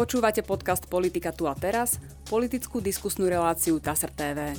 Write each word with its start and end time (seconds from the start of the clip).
Počúvate 0.00 0.40
podcast 0.40 0.88
Politika 0.88 1.28
tu 1.28 1.44
a 1.44 1.52
teraz, 1.52 2.00
politickú 2.24 2.80
diskusnú 2.80 3.28
reláciu 3.28 3.76
TASR 3.76 4.08
TV. 4.08 4.56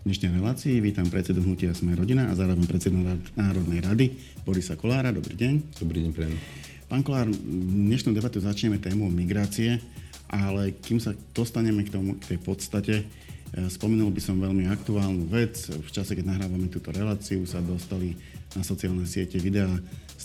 V 0.00 0.02
dnešnej 0.08 0.40
relácii 0.40 0.80
vítam 0.80 1.04
predsedu 1.12 1.44
hnutia 1.44 1.76
Sme 1.76 1.92
rodina 1.92 2.24
a 2.24 2.32
zároveň 2.32 2.64
predsedu 2.64 2.96
Národnej 3.36 3.84
rady 3.84 4.06
Borisa 4.48 4.72
Kolára. 4.72 5.12
Dobrý 5.12 5.36
deň. 5.36 5.84
Dobrý 5.84 6.00
deň, 6.00 6.12
prejem. 6.16 6.40
Pán 6.88 7.04
Kolár, 7.04 7.28
dnešnú 7.28 8.16
debatu 8.16 8.40
začneme 8.40 8.80
tému 8.80 9.04
migrácie, 9.12 9.84
ale 10.32 10.72
kým 10.80 10.96
sa 10.96 11.12
dostaneme 11.36 11.84
k, 11.84 11.92
tomu, 11.92 12.16
k 12.24 12.24
tej 12.24 12.38
podstate, 12.40 12.94
e, 13.04 13.68
spomenul 13.68 14.08
by 14.08 14.20
som 14.24 14.40
veľmi 14.40 14.64
aktuálnu 14.64 15.28
vec. 15.28 15.68
V 15.68 15.90
čase, 15.92 16.16
keď 16.16 16.24
nahrávame 16.24 16.72
túto 16.72 16.88
reláciu, 16.88 17.44
sa 17.44 17.60
dostali 17.60 18.16
na 18.56 18.64
sociálne 18.64 19.04
siete 19.04 19.36
videá 19.36 19.68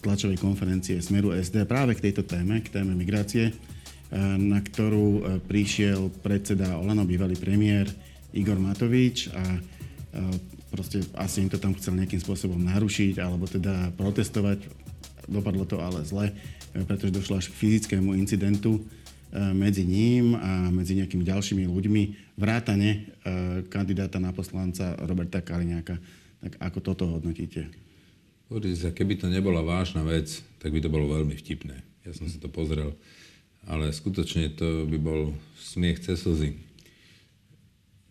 tlačovej 0.02 0.42
konferencie 0.42 0.98
Smeru 0.98 1.38
SD 1.38 1.70
práve 1.70 1.94
k 1.94 2.10
tejto 2.10 2.26
téme, 2.26 2.66
k 2.66 2.74
téme 2.74 2.98
migrácie, 2.98 3.50
e, 3.50 3.54
na 4.42 4.58
ktorú 4.58 5.08
e, 5.10 5.22
prišiel 5.46 6.10
predseda 6.26 6.82
Olano, 6.82 7.06
bývalý 7.06 7.38
premiér 7.38 7.86
Igor 8.34 8.58
Matovič 8.58 9.30
a 9.30 9.44
e, 9.46 9.60
proste 10.74 11.06
asi 11.14 11.46
im 11.46 11.50
to 11.54 11.62
tam 11.62 11.78
chcel 11.78 11.94
nejakým 11.94 12.18
spôsobom 12.18 12.58
narušiť 12.58 13.22
alebo 13.22 13.46
teda 13.46 13.94
protestovať. 13.94 14.66
Dopadlo 15.30 15.64
to 15.64 15.80
ale 15.80 16.04
zle, 16.04 16.34
pretože 16.90 17.14
došlo 17.14 17.40
až 17.40 17.48
k 17.48 17.56
fyzickému 17.56 18.18
incidentu 18.18 18.84
medzi 19.56 19.88
ním 19.88 20.36
a 20.36 20.68
medzi 20.68 21.00
nejakými 21.00 21.24
ďalšími 21.24 21.64
ľuďmi, 21.64 22.04
vrátane 22.36 23.08
kandidáta 23.72 24.20
na 24.20 24.36
poslanca 24.36 25.00
Roberta 25.00 25.40
Kaliňáka. 25.40 25.96
Tak 26.44 26.54
ako 26.60 26.80
toto 26.84 27.04
hodnotíte? 27.08 27.83
Pozrite 28.54 28.86
sa, 28.86 28.94
keby 28.94 29.18
to 29.18 29.34
nebola 29.34 29.66
vážna 29.66 30.06
vec, 30.06 30.30
tak 30.62 30.70
by 30.70 30.78
to 30.78 30.86
bolo 30.86 31.10
veľmi 31.10 31.34
vtipné. 31.34 31.82
Ja 32.06 32.14
som 32.14 32.30
si 32.30 32.38
to 32.38 32.54
pozrel, 32.54 32.94
ale 33.66 33.90
skutočne 33.90 34.54
to 34.54 34.86
by 34.86 35.02
bol 35.02 35.34
smiech 35.58 35.98
cez 36.06 36.22
slzy. 36.22 36.62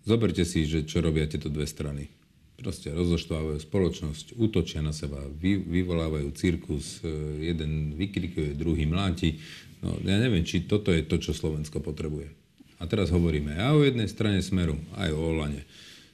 Zoberte 0.02 0.42
si, 0.42 0.66
že 0.66 0.82
čo 0.82 0.98
robia 0.98 1.30
tieto 1.30 1.46
dve 1.46 1.62
strany. 1.62 2.10
Proste 2.58 2.90
rozoštvávajú 2.90 3.62
spoločnosť, 3.62 4.34
útočia 4.34 4.82
na 4.82 4.90
seba, 4.90 5.22
vy, 5.22 5.62
vyvolávajú 5.62 6.34
cirkus, 6.34 6.98
e, 7.06 7.54
jeden 7.54 7.94
vykrikuje, 7.94 8.58
druhý 8.58 8.82
mláti. 8.82 9.38
No, 9.78 9.94
ja 10.02 10.18
neviem, 10.18 10.42
či 10.42 10.66
toto 10.66 10.90
je 10.90 11.06
to, 11.06 11.22
čo 11.22 11.38
Slovensko 11.38 11.78
potrebuje. 11.78 12.34
A 12.82 12.90
teraz 12.90 13.14
hovoríme 13.14 13.62
aj 13.62 13.78
o 13.78 13.86
jednej 13.86 14.10
strane 14.10 14.42
Smeru, 14.42 14.74
aj 14.98 15.06
o 15.14 15.22
Olane 15.22 15.62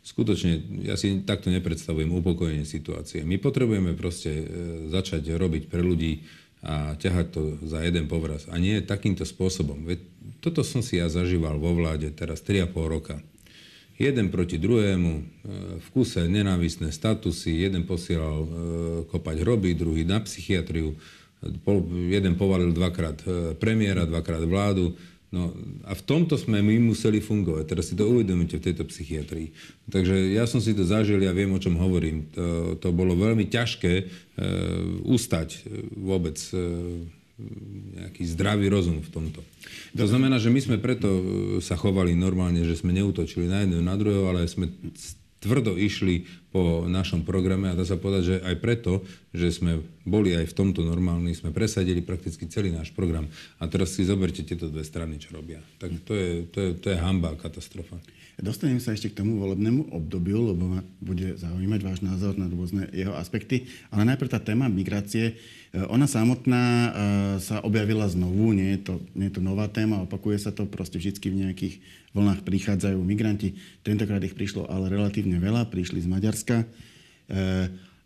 skutočne, 0.02 0.84
ja 0.86 0.96
si 0.96 1.20
takto 1.22 1.52
nepredstavujem 1.52 2.08
upokojenie 2.08 2.64
situácie. 2.64 3.26
My 3.26 3.36
potrebujeme 3.36 3.92
proste 3.98 4.30
e, 4.32 4.44
začať 4.88 5.36
robiť 5.36 5.68
pre 5.68 5.84
ľudí 5.84 6.24
a 6.58 6.98
ťahať 6.98 7.26
to 7.30 7.42
za 7.70 7.86
jeden 7.86 8.10
povraz. 8.10 8.50
A 8.50 8.58
nie 8.58 8.82
takýmto 8.82 9.22
spôsobom. 9.22 9.86
Veď 9.86 10.02
toto 10.42 10.66
som 10.66 10.82
si 10.82 10.98
ja 10.98 11.06
zažíval 11.06 11.58
vo 11.62 11.70
vláde 11.76 12.10
teraz 12.10 12.42
3,5 12.42 12.74
roka. 12.88 13.16
Jeden 13.98 14.30
proti 14.30 14.58
druhému, 14.58 15.12
e, 15.14 15.22
v 15.78 15.88
kuse 15.90 16.26
nenávisné 16.26 16.94
statusy, 16.94 17.66
jeden 17.66 17.86
posielal 17.86 18.38
e, 18.42 18.50
kopať 19.10 19.36
hroby, 19.42 19.74
druhý 19.74 20.02
na 20.06 20.22
psychiatriu, 20.22 20.94
jeden 22.10 22.34
povalil 22.34 22.74
dvakrát 22.74 23.22
premiéra, 23.62 24.02
dvakrát 24.02 24.42
vládu, 24.42 24.98
No 25.28 25.52
a 25.84 25.92
v 25.92 26.02
tomto 26.08 26.40
sme 26.40 26.64
my 26.64 26.80
museli 26.80 27.20
fungovať. 27.20 27.64
Teraz 27.68 27.92
si 27.92 27.94
to 27.94 28.08
uvedomíte 28.08 28.56
v 28.56 28.64
tejto 28.64 28.88
psychiatrii. 28.88 29.52
Takže 29.92 30.32
ja 30.32 30.48
som 30.48 30.56
si 30.56 30.72
to 30.72 30.88
zažil, 30.88 31.20
ja 31.20 31.36
viem, 31.36 31.52
o 31.52 31.60
čom 31.60 31.76
hovorím. 31.76 32.32
To, 32.32 32.80
to 32.80 32.88
bolo 32.96 33.12
veľmi 33.12 33.44
ťažké 33.44 33.92
e, 33.92 34.04
ustať 35.04 35.48
e, 35.52 35.60
vôbec 36.00 36.40
e, 36.56 36.56
nejaký 38.00 38.22
zdravý 38.24 38.72
rozum 38.72 39.04
v 39.04 39.10
tomto. 39.12 39.40
To 39.94 40.04
znamená, 40.08 40.40
že 40.40 40.48
my 40.48 40.60
sme 40.64 40.76
preto 40.80 41.08
e, 41.08 41.22
sa 41.60 41.76
chovali 41.76 42.16
normálne, 42.16 42.64
že 42.64 42.80
sme 42.80 42.96
neutočili 42.96 43.52
na 43.52 43.68
jedného, 43.68 43.84
na 43.84 44.00
druhého, 44.00 44.32
ale 44.32 44.48
sme 44.48 44.72
tvrdo 45.38 45.78
išli 45.78 46.26
po 46.48 46.88
našom 46.88 47.28
programe 47.28 47.68
a 47.68 47.76
dá 47.76 47.84
sa 47.84 48.00
povedať, 48.00 48.22
že 48.24 48.36
aj 48.40 48.56
preto, 48.58 49.04
že 49.36 49.52
sme 49.52 49.84
boli 50.08 50.32
aj 50.32 50.48
v 50.48 50.56
tomto 50.56 50.80
normálni, 50.80 51.36
sme 51.36 51.52
presadili 51.52 52.00
prakticky 52.00 52.48
celý 52.48 52.72
náš 52.72 52.96
program. 52.96 53.28
A 53.60 53.68
teraz 53.68 53.92
si 53.92 54.08
zoberte 54.08 54.40
tieto 54.40 54.72
dve 54.72 54.80
strany, 54.80 55.20
čo 55.20 55.36
robia. 55.36 55.60
Tak 55.76 55.90
to 56.08 56.16
je, 56.16 56.48
to 56.48 56.58
je, 56.58 56.70
to 56.80 56.86
je 56.88 56.96
hamba, 56.96 57.36
katastrofa. 57.36 58.00
Dostanem 58.38 58.78
sa 58.78 58.94
ešte 58.94 59.10
k 59.10 59.18
tomu 59.18 59.42
volebnému 59.42 59.90
obdobiu, 59.90 60.54
lebo 60.54 60.78
ma 60.78 60.80
bude 61.02 61.34
zaujímať 61.42 61.80
váš 61.82 62.06
názor 62.06 62.38
na 62.38 62.46
rôzne 62.46 62.86
jeho 62.94 63.10
aspekty. 63.18 63.66
Ale 63.90 64.06
najprv 64.06 64.30
tá 64.30 64.38
téma 64.38 64.70
migrácie. 64.70 65.34
E, 65.74 65.82
ona 65.90 66.06
samotná 66.06 66.62
e, 66.62 66.90
sa 67.42 67.58
objavila 67.66 68.06
znovu, 68.06 68.54
nie 68.54 68.78
je 68.78 68.80
to, 68.86 68.94
nie 69.18 69.26
je 69.26 69.34
to 69.34 69.42
nová 69.42 69.66
téma, 69.66 70.06
opakuje 70.06 70.38
sa 70.38 70.54
to, 70.54 70.70
proste 70.70 71.02
vždy 71.02 71.18
v 71.18 71.40
nejakých 71.50 71.74
vlnách 72.14 72.46
prichádzajú 72.46 73.02
migranti. 73.02 73.58
Tentokrát 73.82 74.22
ich 74.22 74.38
prišlo 74.38 74.70
ale 74.70 74.86
relatívne 74.86 75.42
veľa, 75.42 75.66
prišli 75.66 75.98
z 75.98 76.06
Maďarska. 76.06 76.37
E, 76.46 76.62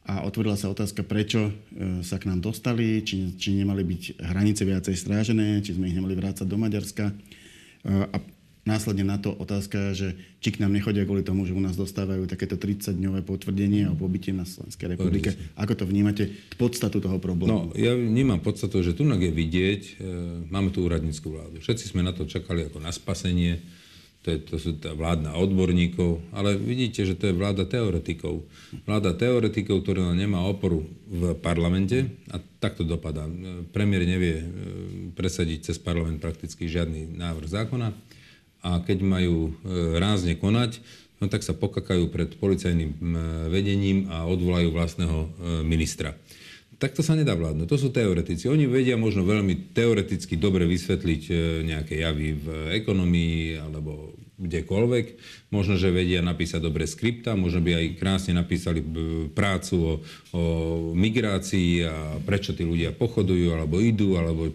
a 0.03 0.15
otvorila 0.27 0.59
sa 0.59 0.67
otázka, 0.67 1.07
prečo 1.07 1.55
sa 2.03 2.19
k 2.19 2.27
nám 2.27 2.43
dostali, 2.43 3.07
či, 3.07 3.39
či 3.39 3.55
nemali 3.55 3.87
byť 3.87 4.19
hranice 4.19 4.67
viacej 4.67 4.99
strážené, 4.99 5.63
či 5.63 5.79
sme 5.79 5.87
ich 5.87 5.95
nemali 5.95 6.19
vrácať 6.19 6.43
do 6.43 6.59
Maďarska. 6.59 7.15
A 7.87 8.17
Následne 8.63 9.03
na 9.03 9.19
to 9.19 9.35
otázka, 9.35 9.91
že 9.91 10.15
či 10.39 10.55
k 10.55 10.63
nám 10.63 10.71
nechodia 10.71 11.03
kvôli 11.03 11.27
tomu, 11.27 11.43
že 11.43 11.51
u 11.51 11.59
nás 11.59 11.75
dostávajú 11.75 12.31
takéto 12.31 12.55
30-dňové 12.55 13.27
potvrdenie 13.27 13.91
o 13.91 13.99
pobyte 13.99 14.31
na 14.31 14.47
Slovenskej 14.47 14.95
republike. 14.95 15.35
Ako 15.59 15.75
to 15.75 15.83
vnímate, 15.83 16.31
podstatu 16.63 17.03
toho 17.03 17.19
problému? 17.19 17.51
No, 17.51 17.59
ja 17.75 17.91
vnímam 17.99 18.39
podstatu, 18.39 18.79
že 18.87 18.95
tu 18.95 19.03
je 19.03 19.33
vidieť, 19.35 19.99
máme 20.47 20.71
tu 20.71 20.87
úradníckú 20.87 21.35
vládu. 21.35 21.59
Všetci 21.59 21.91
sme 21.91 22.07
na 22.07 22.15
to 22.15 22.23
čakali 22.23 22.71
ako 22.71 22.79
na 22.79 22.95
spasenie, 22.95 23.59
to, 24.23 24.31
je, 24.31 24.39
to 24.39 24.57
sú 24.59 24.71
tá 24.79 24.95
vládna 24.95 25.35
odborníkov, 25.35 26.23
ale 26.31 26.55
vidíte, 26.55 27.03
že 27.03 27.19
to 27.19 27.31
je 27.31 27.35
vláda 27.35 27.67
teoretikov. 27.67 28.47
Vláda 28.87 29.19
teoretikov, 29.19 29.83
ktorá 29.83 30.15
nemá 30.15 30.47
oporu 30.47 30.87
v 31.11 31.35
parlamente 31.43 32.07
a 32.31 32.39
takto 32.63 32.87
dopadá. 32.87 33.27
Premiér 33.75 34.07
nevie 34.07 34.35
e, 34.39 34.47
presadiť 35.19 35.75
cez 35.75 35.77
parlament 35.83 36.23
prakticky 36.23 36.71
žiadny 36.71 37.19
návrh 37.19 37.51
zákona 37.51 37.91
a 38.63 38.79
keď 38.87 38.99
majú 39.03 39.51
e, 39.51 39.99
rázne 39.99 40.39
konať, 40.39 40.79
no 41.19 41.27
tak 41.27 41.43
sa 41.43 41.59
pokakajú 41.59 42.07
pred 42.15 42.39
policajným 42.39 42.99
vedením 43.51 44.07
a 44.07 44.23
odvolajú 44.31 44.71
vlastného 44.71 45.19
e, 45.19 45.29
ministra. 45.67 46.15
Takto 46.83 47.07
sa 47.07 47.15
nedá 47.15 47.39
vládnuť. 47.39 47.71
To 47.71 47.79
sú 47.79 47.89
teoretici. 47.95 48.51
Oni 48.51 48.67
vedia 48.67 48.99
možno 48.99 49.23
veľmi 49.23 49.71
teoreticky 49.71 50.35
dobre 50.35 50.67
vysvetliť 50.67 51.23
e, 51.31 51.35
nejaké 51.63 52.03
javy 52.03 52.35
v 52.35 52.47
ekonomii 52.75 53.63
alebo 53.63 54.11
kdekoľvek. 54.43 55.07
Možno, 55.55 55.79
že 55.79 55.95
vedia 55.95 56.19
napísať 56.27 56.59
dobre 56.59 56.91
skripta, 56.91 57.39
možno 57.39 57.63
by 57.63 57.79
aj 57.79 57.87
krásne 58.03 58.35
napísali 58.35 58.83
prácu 59.31 59.75
o, 59.79 59.93
o 60.35 60.43
migrácii 60.99 61.87
a 61.87 62.19
prečo 62.19 62.51
tí 62.51 62.67
ľudia 62.67 62.91
pochodujú, 62.91 63.55
alebo 63.55 63.79
idú, 63.79 64.19
alebo 64.19 64.51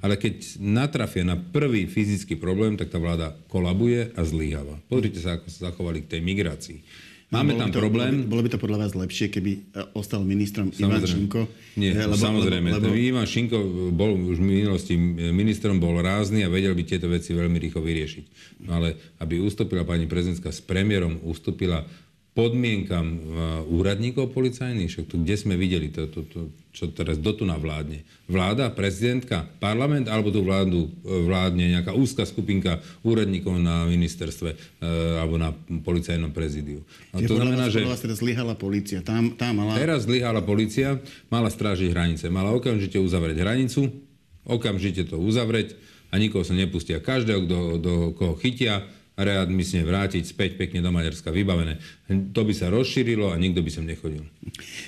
ale 0.00 0.16
keď 0.16 0.56
natrafia 0.62 1.28
na 1.28 1.36
prvý 1.36 1.84
fyzický 1.84 2.40
problém, 2.40 2.78
tak 2.78 2.88
tá 2.88 2.96
vláda 2.96 3.36
kolabuje 3.52 4.16
a 4.16 4.24
zlíhava. 4.24 4.80
Pozrite 4.88 5.20
sa, 5.20 5.36
ako 5.36 5.46
sa 5.52 5.68
zachovali 5.68 6.00
k 6.06 6.16
tej 6.16 6.20
migrácii. 6.24 6.78
Máme 7.30 7.54
tam 7.54 7.70
to, 7.70 7.78
problém... 7.78 8.26
Bolo 8.26 8.26
by, 8.26 8.30
bolo 8.30 8.42
by 8.42 8.50
to 8.50 8.58
podľa 8.58 8.78
vás 8.82 8.92
lepšie, 8.98 9.30
keby 9.30 9.50
e, 9.54 9.60
ostal 9.94 10.26
ministrom 10.26 10.74
samozrejme. 10.74 10.98
Ivan 10.98 11.06
Šinko? 11.06 11.40
Nie, 11.78 11.90
lebo, 11.94 12.18
samozrejme. 12.18 12.68
Lebo, 12.74 12.90
lebo... 12.90 12.98
Ivan 12.98 13.26
Šinko 13.30 13.58
bol 13.94 14.18
už 14.18 14.42
v 14.42 14.46
minulosti 14.50 14.98
ministrom, 15.30 15.78
bol 15.78 15.94
rázny 16.02 16.42
a 16.42 16.50
vedel 16.50 16.74
by 16.74 16.82
tieto 16.82 17.06
veci 17.06 17.30
veľmi 17.30 17.54
rýchlo 17.54 17.86
vyriešiť. 17.86 18.24
No 18.66 18.82
ale 18.82 18.98
aby 19.22 19.38
ustúpila 19.38 19.86
pani 19.86 20.10
prezidentka 20.10 20.50
s 20.50 20.58
premiérom, 20.58 21.22
ustúpila 21.22 21.86
podmienkam 22.30 23.06
úradníkov 23.68 24.30
policajných, 24.30 24.86
však 24.86 25.06
tu 25.10 25.18
kde 25.20 25.34
sme 25.34 25.58
videli 25.58 25.90
to, 25.90 26.06
to, 26.06 26.22
to 26.30 26.40
čo 26.70 26.86
teraz 26.94 27.18
dotuna 27.18 27.58
vládne. 27.58 28.06
Vláda, 28.30 28.70
prezidentka, 28.70 29.42
parlament, 29.58 30.06
alebo 30.06 30.30
tu 30.30 30.38
vládu, 30.46 30.86
e, 31.02 31.26
vládne 31.26 31.66
nejaká 31.74 31.90
úzka 31.98 32.22
skupinka 32.22 32.78
úradníkov 33.02 33.58
na 33.58 33.90
ministerstve 33.90 34.54
e, 34.54 34.56
alebo 35.18 35.34
na 35.34 35.50
policajnom 35.82 36.30
prezidiu. 36.30 36.86
A 37.10 37.18
to 37.18 37.34
znamená, 37.34 37.66
že... 37.66 37.82
teraz 37.82 38.22
zlyhala 38.22 38.54
policia. 38.54 39.02
Tam, 39.02 39.34
tam 39.34 39.66
mala... 39.66 39.74
Teraz 39.74 40.06
zlyhala 40.06 40.46
policia, 40.46 41.02
mala 41.26 41.50
strážiť 41.50 41.90
hranice. 41.90 42.30
Mala 42.30 42.54
okamžite 42.54 43.02
uzavrieť 43.02 43.42
hranicu, 43.42 43.90
okamžite 44.46 45.10
to 45.10 45.18
uzavrieť 45.18 45.74
a 46.10 46.22
nikoho 46.22 46.46
sa 46.46 46.54
nepustia. 46.54 47.02
Každého, 47.02 47.50
kto, 47.50 47.58
do 47.82 47.94
koho 48.14 48.38
chytia, 48.38 48.86
readmisne 49.20 49.84
vrátiť 49.84 50.24
späť 50.24 50.56
pekne 50.56 50.80
do 50.80 50.88
Maďarska, 50.88 51.28
vybavené. 51.28 51.76
To 52.32 52.42
by 52.42 52.52
sa 52.56 52.72
rozšírilo 52.72 53.28
a 53.28 53.36
nikto 53.36 53.60
by 53.60 53.70
sem 53.70 53.84
nechodil. 53.84 54.24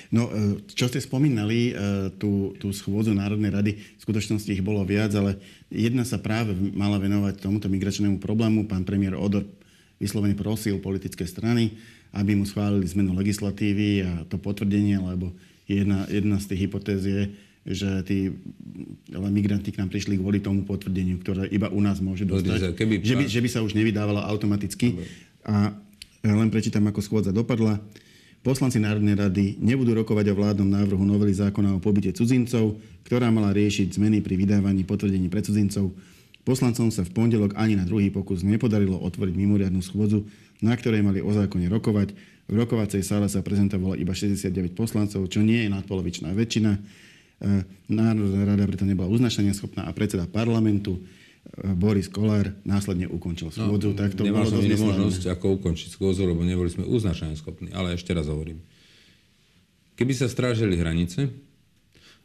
No, 0.09 0.27
e, 0.29 0.59
čo 0.73 0.89
ste 0.89 0.97
spomínali, 0.99 1.71
e, 1.71 1.73
tú, 2.17 2.57
tú 2.57 2.73
schôdzu 2.73 3.13
Národnej 3.13 3.53
rady, 3.53 3.71
v 3.77 4.01
skutočnosti 4.01 4.49
ich 4.49 4.65
bolo 4.65 4.81
viac, 4.83 5.13
ale 5.13 5.37
jedna 5.69 6.03
sa 6.03 6.17
práve 6.17 6.57
mala 6.73 6.97
venovať 6.97 7.39
tomuto 7.39 7.69
migračnému 7.69 8.17
problému. 8.17 8.65
Pán 8.65 8.83
premiér 8.83 9.15
Odor 9.15 9.45
vyslovene 10.01 10.35
prosil 10.35 10.81
politické 10.81 11.23
strany, 11.23 11.77
aby 12.11 12.33
mu 12.33 12.43
schválili 12.43 12.85
zmenu 12.89 13.15
legislatívy 13.15 14.03
a 14.03 14.11
to 14.27 14.35
potvrdenie, 14.41 14.99
lebo 14.99 15.31
jedna, 15.69 16.05
jedna 16.11 16.37
z 16.41 16.53
tých 16.53 16.67
hypotéz 16.67 17.01
je, 17.05 17.31
že 17.63 18.03
tí 18.03 18.27
migranti 19.11 19.71
k 19.71 19.79
nám 19.79 19.87
prišli 19.87 20.19
kvôli 20.19 20.43
tomu 20.43 20.67
potvrdeniu, 20.67 21.15
ktoré 21.23 21.47
iba 21.47 21.71
u 21.71 21.79
nás 21.79 22.03
môže 22.03 22.27
dostať. 22.27 22.75
Keby... 22.75 22.99
Že, 22.99 23.15
by, 23.15 23.23
že 23.31 23.39
by 23.39 23.49
sa 23.49 23.59
už 23.63 23.71
nevydávala 23.71 24.27
automaticky. 24.27 24.99
A 25.47 25.71
len 26.23 26.51
prečítam, 26.51 26.83
ako 26.87 26.99
schôdza 26.99 27.31
dopadla. 27.31 27.79
Poslanci 28.43 28.75
Národnej 28.75 29.15
rady 29.15 29.55
nebudú 29.63 29.95
rokovať 29.95 30.35
o 30.35 30.35
vládnom 30.35 30.67
návrhu 30.67 31.07
novely 31.07 31.31
zákona 31.31 31.79
o 31.79 31.83
pobyte 31.83 32.11
cudzincov, 32.11 32.75
ktorá 33.07 33.31
mala 33.31 33.55
riešiť 33.55 33.95
zmeny 33.95 34.19
pri 34.19 34.35
vydávaní 34.35 34.83
potvrdení 34.83 35.31
pre 35.31 35.39
cudzincov. 35.39 35.95
Poslancom 36.43 36.91
sa 36.91 37.07
v 37.07 37.15
pondelok 37.15 37.55
ani 37.55 37.79
na 37.79 37.87
druhý 37.87 38.11
pokus 38.11 38.43
nepodarilo 38.43 38.99
otvoriť 38.99 39.31
mimoriadnu 39.31 39.79
schôdzu, 39.79 40.27
na 40.59 40.75
ktorej 40.75 40.99
mali 40.99 41.23
o 41.23 41.31
zákone 41.31 41.71
rokovať. 41.71 42.11
V 42.51 42.55
rokovacej 42.59 42.99
sále 42.99 43.31
sa 43.31 43.39
prezentovalo 43.39 43.95
iba 43.95 44.11
69 44.11 44.75
poslancov, 44.75 45.23
čo 45.31 45.39
nie 45.39 45.63
je 45.63 45.71
nadpolovičná 45.71 46.35
väčšina. 46.35 46.75
E, 47.41 47.65
Národná 47.89 48.41
rada 48.45 48.63
preto 48.67 48.85
nebola 48.85 49.09
uznašania 49.09 49.55
schopná 49.55 49.87
a 49.87 49.91
predseda 49.95 50.29
parlamentu 50.29 50.99
e, 50.99 51.01
Boris 51.73 52.11
Kolár 52.11 52.53
následne 52.67 53.09
ukončil 53.09 53.49
schôdzu. 53.49 53.93
No, 53.93 53.97
tak 53.97 54.13
to 54.13 54.27
nemal 54.27 54.45
som 54.45 54.61
iný 54.61 54.77
možnosť, 54.77 55.31
ako 55.33 55.61
ukončiť 55.61 55.95
schôdzu, 55.95 56.27
lebo 56.27 56.45
neboli 56.45 56.69
sme 56.69 56.85
uznašania 56.85 57.39
schopní. 57.39 57.73
Ale 57.73 57.95
ešte 57.97 58.13
raz 58.13 58.29
hovorím. 58.29 58.61
Keby 59.93 60.13
sa 60.17 60.25
strážili 60.25 60.73
hranice, 60.77 61.29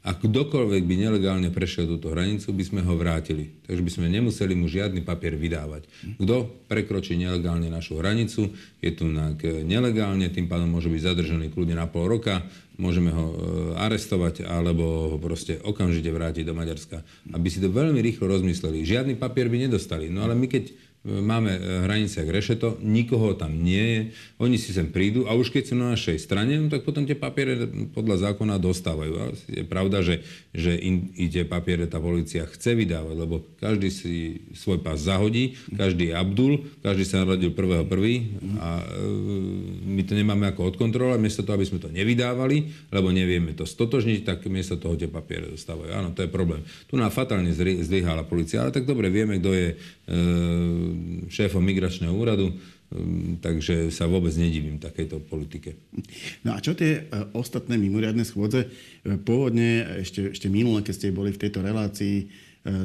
a 0.09 0.17
kdokoľvek 0.17 0.89
by 0.89 0.95
nelegálne 1.05 1.53
prešiel 1.53 1.85
túto 1.85 2.09
hranicu, 2.09 2.49
by 2.57 2.65
sme 2.65 2.81
ho 2.81 2.97
vrátili. 2.97 3.53
Takže 3.69 3.85
by 3.85 3.91
sme 3.93 4.07
nemuseli 4.09 4.57
mu 4.57 4.65
žiadny 4.65 5.05
papier 5.05 5.37
vydávať. 5.37 5.85
Kto 6.17 6.49
prekročí 6.65 7.13
nelegálne 7.21 7.69
našu 7.69 8.01
hranicu, 8.01 8.49
je 8.81 8.91
tu 8.97 9.05
nelegálne, 9.69 10.33
tým 10.33 10.49
pádom 10.49 10.73
môže 10.73 10.89
byť 10.89 11.13
zadržaný 11.13 11.53
kľudne 11.53 11.77
na 11.77 11.85
pol 11.85 12.09
roka, 12.09 12.41
môžeme 12.81 13.13
ho 13.13 13.27
e, 13.29 13.37
arestovať 13.85 14.49
alebo 14.49 15.13
ho 15.13 15.19
proste 15.21 15.61
okamžite 15.61 16.09
vrátiť 16.09 16.47
do 16.49 16.57
Maďarska. 16.57 17.05
Aby 17.35 17.53
si 17.53 17.61
to 17.61 17.69
veľmi 17.69 18.01
rýchlo 18.01 18.33
rozmysleli. 18.33 18.89
Žiadny 18.89 19.21
papier 19.21 19.53
by 19.53 19.69
nedostali. 19.69 20.09
No 20.09 20.25
ale 20.25 20.33
my 20.39 20.49
keď 20.49 20.73
máme 21.09 21.57
e, 21.57 21.61
hranice 21.89 22.21
ak 22.21 22.29
rešeto, 22.29 22.77
nikoho 22.85 23.33
tam 23.33 23.57
nie 23.65 23.85
je, 23.85 24.01
oni 24.39 24.61
si 24.61 24.71
sem 24.77 24.93
prídu 24.93 25.25
a 25.25 25.35
už 25.35 25.51
keď 25.51 25.63
sú 25.73 25.75
na 25.75 25.97
našej 25.97 26.19
strane, 26.21 26.61
no 26.61 26.69
tak 26.69 26.85
potom 26.85 27.09
tie 27.09 27.17
papiere 27.17 27.67
podľa 27.97 28.31
zákona 28.31 28.61
dostávajú. 28.61 29.13
A 29.19 29.25
je 29.49 29.65
pravda, 29.65 30.05
že, 30.05 30.23
že 30.53 30.77
in, 30.77 31.11
i 31.17 31.33
tie 31.33 31.49
papiere 31.49 31.89
tá 31.89 31.99
policia 31.99 32.45
chce 32.47 32.77
vydávať, 32.77 33.17
lebo 33.17 33.43
každý 33.59 33.89
si 33.89 34.15
svoj 34.53 34.85
pás 34.85 35.03
zahodí, 35.03 35.57
každý 35.75 36.13
je 36.13 36.15
Abdul, 36.15 36.53
každý 36.85 37.05
sa 37.09 37.25
narodil 37.25 37.51
1.1. 37.51 37.89
a 38.61 38.71
e, 38.79 38.87
my 39.89 40.03
to 40.05 40.13
nemáme 40.13 40.45
ako 40.53 40.77
odkontrolovať, 40.77 41.19
miesto 41.19 41.43
toho, 41.43 41.57
aby 41.57 41.67
sme 41.67 41.83
to 41.83 41.89
nevydávali, 41.91 42.91
lebo 42.93 43.09
nevieme 43.11 43.57
to 43.57 43.65
stotožniť, 43.65 44.23
tak 44.23 44.45
miesto 44.47 44.77
toho 44.77 44.95
tie 44.95 45.09
papiere 45.09 45.51
dostávajú. 45.51 45.91
Áno, 45.91 46.13
to 46.13 46.23
je 46.23 46.31
problém. 46.31 46.63
Tu 46.87 46.95
nám 46.95 47.11
fatálne 47.11 47.51
zlyhala 47.55 48.29
policia, 48.29 48.63
ale 48.63 48.75
tak 48.75 48.85
dobre 48.87 49.09
vieme, 49.09 49.41
kto 49.41 49.51
je 49.55 49.69
e, 49.73 49.77
šéfom 51.29 51.61
migračného 51.61 52.15
úradu, 52.15 52.53
um, 52.53 53.37
takže 53.43 53.91
sa 53.91 54.09
vôbec 54.09 54.33
nedivím 54.39 54.81
takejto 54.81 55.25
politike. 55.27 55.77
No 56.47 56.55
a 56.55 56.63
čo 56.63 56.73
tie 56.73 57.05
e, 57.05 57.27
ostatné 57.35 57.77
mimoriadne 57.77 58.23
schôdze? 58.23 58.67
E, 58.67 58.69
pôvodne, 59.19 60.03
ešte, 60.05 60.33
ešte 60.33 60.49
minule, 60.49 60.81
keď 60.81 60.95
ste 60.95 61.09
boli 61.15 61.35
v 61.35 61.43
tejto 61.43 61.61
relácii, 61.61 62.17
e, 62.23 62.27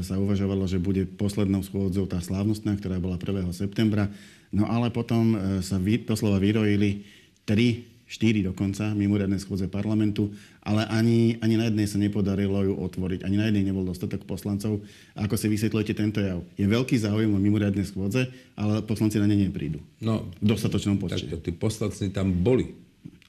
sa 0.01 0.19
uvažovalo, 0.19 0.65
že 0.65 0.81
bude 0.81 1.05
poslednou 1.05 1.61
schôdzou 1.63 2.09
tá 2.09 2.19
slávnostná, 2.19 2.75
ktorá 2.75 2.97
bola 2.97 3.21
1. 3.21 3.53
septembra. 3.53 4.09
No 4.53 4.69
ale 4.69 4.93
potom 4.93 5.33
sa 5.65 5.81
vy, 5.81 6.05
doslova 6.05 6.37
vyrojili 6.37 7.09
tri 7.41 7.92
4 8.13 8.45
dokonca, 8.45 8.93
mimoriadne 8.93 9.41
schôdze 9.41 9.65
parlamentu, 9.65 10.29
ale 10.61 10.85
ani, 10.85 11.41
ani 11.41 11.57
na 11.57 11.65
jednej 11.73 11.89
sa 11.89 11.97
nepodarilo 11.97 12.61
ju 12.61 12.73
otvoriť. 12.77 13.25
Ani 13.25 13.41
na 13.41 13.49
jednej 13.49 13.65
nebol 13.65 13.81
dostatok 13.81 14.29
poslancov. 14.29 14.85
A 15.17 15.25
ako 15.25 15.33
si 15.33 15.49
vysvetľujete 15.49 15.93
tento 15.97 16.21
jav? 16.21 16.45
Je 16.53 16.69
veľký 16.69 16.93
záujem 17.01 17.33
o 17.33 17.41
mimoriadne 17.41 17.81
schôdze, 17.81 18.29
ale 18.53 18.85
poslanci 18.85 19.17
na 19.17 19.25
ne 19.25 19.33
neprídu. 19.33 19.81
No, 19.97 20.29
v 20.37 20.45
dostatočnom 20.45 21.01
počte. 21.01 21.25
Tak, 21.25 21.41
tí 21.41 21.51
poslanci 21.57 22.13
tam 22.13 22.29
boli. 22.29 22.69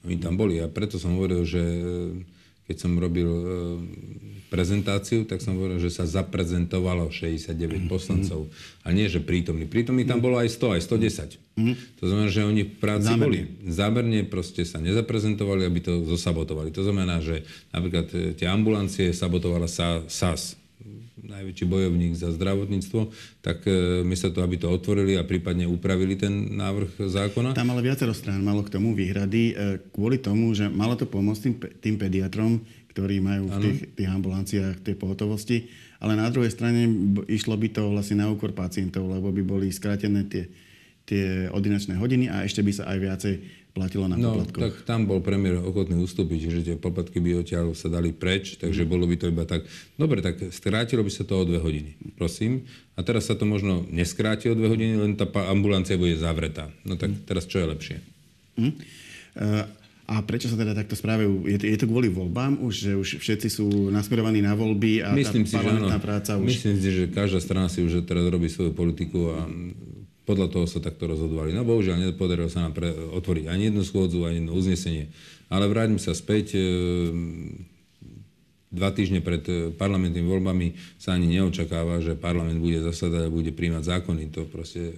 Oni 0.05 0.21
tam 0.21 0.37
boli 0.37 0.61
a 0.61 0.69
preto 0.69 1.01
som 1.01 1.17
hovoril, 1.17 1.41
že 1.49 1.61
keď 2.65 2.77
som 2.81 2.97
robil 2.97 3.29
e, 3.29 3.45
prezentáciu, 4.49 5.21
tak 5.29 5.41
som 5.41 5.53
hovoril, 5.53 5.77
že 5.77 5.93
sa 5.93 6.09
zaprezentovalo 6.09 7.13
69 7.13 7.85
poslancov. 7.85 8.49
A 8.81 8.89
nie, 8.89 9.05
že 9.05 9.21
prítomní. 9.21 9.69
Prítomní 9.69 10.01
tam 10.01 10.17
bolo 10.17 10.41
aj 10.41 10.49
100, 10.49 10.75
aj 10.79 10.81
110. 10.81 12.01
To 12.01 12.03
znamená, 12.09 12.27
že 12.33 12.41
oni 12.41 12.63
v 12.65 12.73
práci 12.81 13.09
Zámerne. 13.13 13.21
boli. 13.21 13.39
Zámerne 13.69 14.19
proste 14.25 14.65
sa 14.65 14.81
nezaprezentovali, 14.81 15.61
aby 15.61 15.79
to 15.79 15.93
zosabotovali. 16.09 16.73
To 16.73 16.81
znamená, 16.81 17.21
že 17.21 17.45
napríklad 17.69 18.09
e, 18.17 18.33
tie 18.33 18.49
ambulancie 18.49 19.13
sabotovala 19.13 19.69
SAS, 19.69 20.57
najväčší 21.25 21.65
bojovník 21.65 22.13
za 22.15 22.31
zdravotníctvo, 22.33 23.11
tak 23.41 23.65
e, 23.65 24.01
miesto 24.05 24.31
toho, 24.31 24.45
aby 24.45 24.57
to 24.61 24.69
otvorili 24.69 25.17
a 25.17 25.27
prípadne 25.27 25.65
upravili 25.65 26.15
ten 26.15 26.55
návrh 26.55 27.01
zákona. 27.09 27.57
Tam 27.57 27.73
ale 27.73 27.85
viacero 27.85 28.13
strán 28.13 28.41
malo 28.41 28.61
k 28.61 28.73
tomu 28.73 28.93
výhrady 28.93 29.43
e, 29.51 29.53
kvôli 29.89 30.21
tomu, 30.21 30.53
že 30.53 30.69
malo 30.69 30.93
to 30.95 31.09
pomôcť 31.09 31.41
tým, 31.41 31.55
tým 31.81 31.95
pediatrom, 31.97 32.61
ktorí 32.95 33.19
majú 33.19 33.51
v 33.51 33.57
tých, 33.59 33.79
tých 33.91 34.09
ambulanciách 34.09 34.79
tej 34.79 34.95
pohotovosti, 34.95 35.67
ale 35.99 36.15
na 36.15 36.31
druhej 36.31 36.53
strane 36.53 36.87
išlo 37.27 37.59
by 37.59 37.67
to 37.75 37.91
vlastne 37.91 38.23
na 38.23 38.31
úkor 38.31 38.55
pacientov, 38.55 39.09
lebo 39.11 39.35
by 39.35 39.43
boli 39.43 39.67
skrátené 39.67 40.23
tie, 40.31 40.47
tie 41.03 41.51
ordinačné 41.51 41.99
hodiny 41.99 42.31
a 42.31 42.47
ešte 42.47 42.63
by 42.63 42.71
sa 42.71 42.87
aj 42.87 42.97
viacej 43.03 43.35
platilo 43.75 44.07
na 44.07 44.15
no, 44.15 44.39
poplatkoch. 44.39 44.63
tak 44.63 44.73
tam 44.87 45.03
bol 45.03 45.19
premiér 45.19 45.59
ochotný 45.59 45.99
ustúpiť, 45.99 46.39
že 46.47 46.59
tie 46.63 46.75
poplatky 46.79 47.19
by 47.19 47.43
odtiaľ 47.43 47.75
sa 47.75 47.91
dali 47.91 48.15
preč, 48.15 48.55
takže 48.55 48.87
mm. 48.87 48.89
bolo 48.89 49.03
by 49.03 49.15
to 49.19 49.27
iba 49.27 49.43
tak. 49.43 49.67
Dobre, 49.99 50.23
tak 50.23 50.39
skrátilo 50.55 51.03
by 51.03 51.11
sa 51.11 51.27
to 51.27 51.35
o 51.35 51.43
dve 51.43 51.59
hodiny, 51.59 51.99
prosím. 52.15 52.63
A 52.95 53.03
teraz 53.03 53.27
sa 53.27 53.35
to 53.35 53.43
možno 53.43 53.83
neskráti 53.91 54.47
o 54.47 54.55
dve 54.55 54.71
hodiny, 54.71 54.95
len 54.95 55.19
tá 55.19 55.27
ambulancia 55.51 55.99
bude 55.99 56.15
zavretá. 56.15 56.71
No 56.87 56.95
tak 56.95 57.11
mm. 57.11 57.27
teraz 57.27 57.43
čo 57.51 57.59
je 57.59 57.67
lepšie? 57.67 57.97
Mm. 58.55 58.71
Uh, 59.35 59.67
a 60.05 60.21
prečo 60.21 60.45
sa 60.47 60.55
teda 60.55 60.77
takto 60.77 60.93
správajú? 60.93 61.49
Je 61.49 61.57
to, 61.59 61.65
je 61.65 61.77
to 61.81 61.89
kvôli 61.89 62.13
voľbám 62.13 62.61
už, 62.61 62.73
že 62.77 62.91
už 62.93 63.09
všetci 63.19 63.47
sú 63.49 63.89
nasmerovaní 63.89 64.37
na 64.37 64.53
voľby 64.53 65.01
a 65.01 65.11
Myslím 65.17 65.49
tá 65.49 65.51
si, 65.51 65.55
že 65.57 65.99
práca 65.99 66.31
už... 66.37 66.45
Myslím 66.45 66.77
si, 66.77 66.89
že 66.93 67.03
každá 67.09 67.41
strana 67.41 67.67
si 67.67 67.81
už 67.81 68.05
teraz 68.05 68.23
robí 68.29 68.45
svoju 68.45 68.71
politiku 68.71 69.33
a 69.33 69.49
podľa 70.25 70.47
toho 70.49 70.65
sa 70.65 70.81
takto 70.81 71.05
rozhodovali. 71.05 71.53
No 71.53 71.61
bohužiaľ, 71.61 72.01
nepodarilo 72.01 72.49
sa 72.49 72.65
nám 72.65 72.73
pre, 72.73 72.89
otvoriť 72.91 73.45
ani 73.45 73.69
jednu 73.69 73.85
schôdzu, 73.85 74.25
ani 74.25 74.41
jedno 74.41 74.57
uznesenie. 74.57 75.13
Ale 75.47 75.69
vráťme 75.69 76.01
sa 76.01 76.17
späť. 76.17 76.57
E, 76.57 76.61
dva 78.75 78.91
týždne 78.91 79.23
pred 79.23 79.45
e, 79.47 79.71
parlamentnými 79.71 80.27
voľbami 80.27 80.75
sa 80.99 81.15
ani 81.15 81.31
neočakáva, 81.31 82.03
že 82.03 82.19
parlament 82.19 82.59
bude 82.59 82.83
zasadať 82.83 83.29
a 83.29 83.33
bude 83.33 83.55
príjmať 83.55 83.87
zákony. 83.87 84.33
To 84.35 84.43
proste 84.49 84.91
e, 84.91 84.93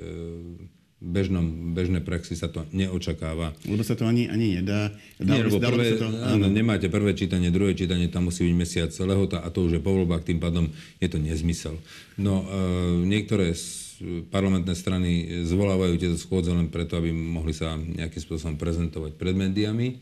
bežnom, 0.98 1.78
bežnej 1.78 2.02
praxi 2.02 2.34
sa 2.34 2.50
to 2.50 2.66
neočakáva. 2.74 3.54
Lebo 3.70 3.86
sa 3.86 3.94
to 3.94 4.10
ani, 4.10 4.26
ani 4.26 4.58
nedá. 4.58 4.90
Dá, 5.22 5.38
Nie, 5.38 5.46
lebo 5.46 5.62
prvé, 5.62 5.94
to, 5.94 6.10
áno. 6.10 6.50
nemáte 6.50 6.90
prvé 6.90 7.14
čítanie, 7.14 7.54
druhé 7.54 7.78
čítanie, 7.78 8.10
tam 8.10 8.34
musí 8.34 8.50
byť 8.50 8.56
mesiac 8.58 8.92
lehota 9.06 9.46
a 9.46 9.48
to 9.54 9.70
už 9.70 9.78
je 9.78 9.82
po 9.82 9.94
voľbách, 9.94 10.26
tým 10.26 10.42
pádom 10.42 10.74
je 10.98 11.08
to 11.08 11.22
nezmysel. 11.22 11.78
No, 12.18 12.42
e, 12.42 13.06
niektoré 13.06 13.54
parlamentné 14.30 14.74
strany 14.78 15.42
zvolávajú 15.46 15.98
tieto 15.98 16.18
schôdze 16.18 16.54
len 16.54 16.70
preto, 16.70 16.98
aby 16.98 17.10
mohli 17.10 17.54
sa 17.54 17.74
nejakým 17.78 18.22
spôsobom 18.22 18.56
prezentovať 18.56 19.18
pred 19.18 19.34
médiami. 19.34 19.98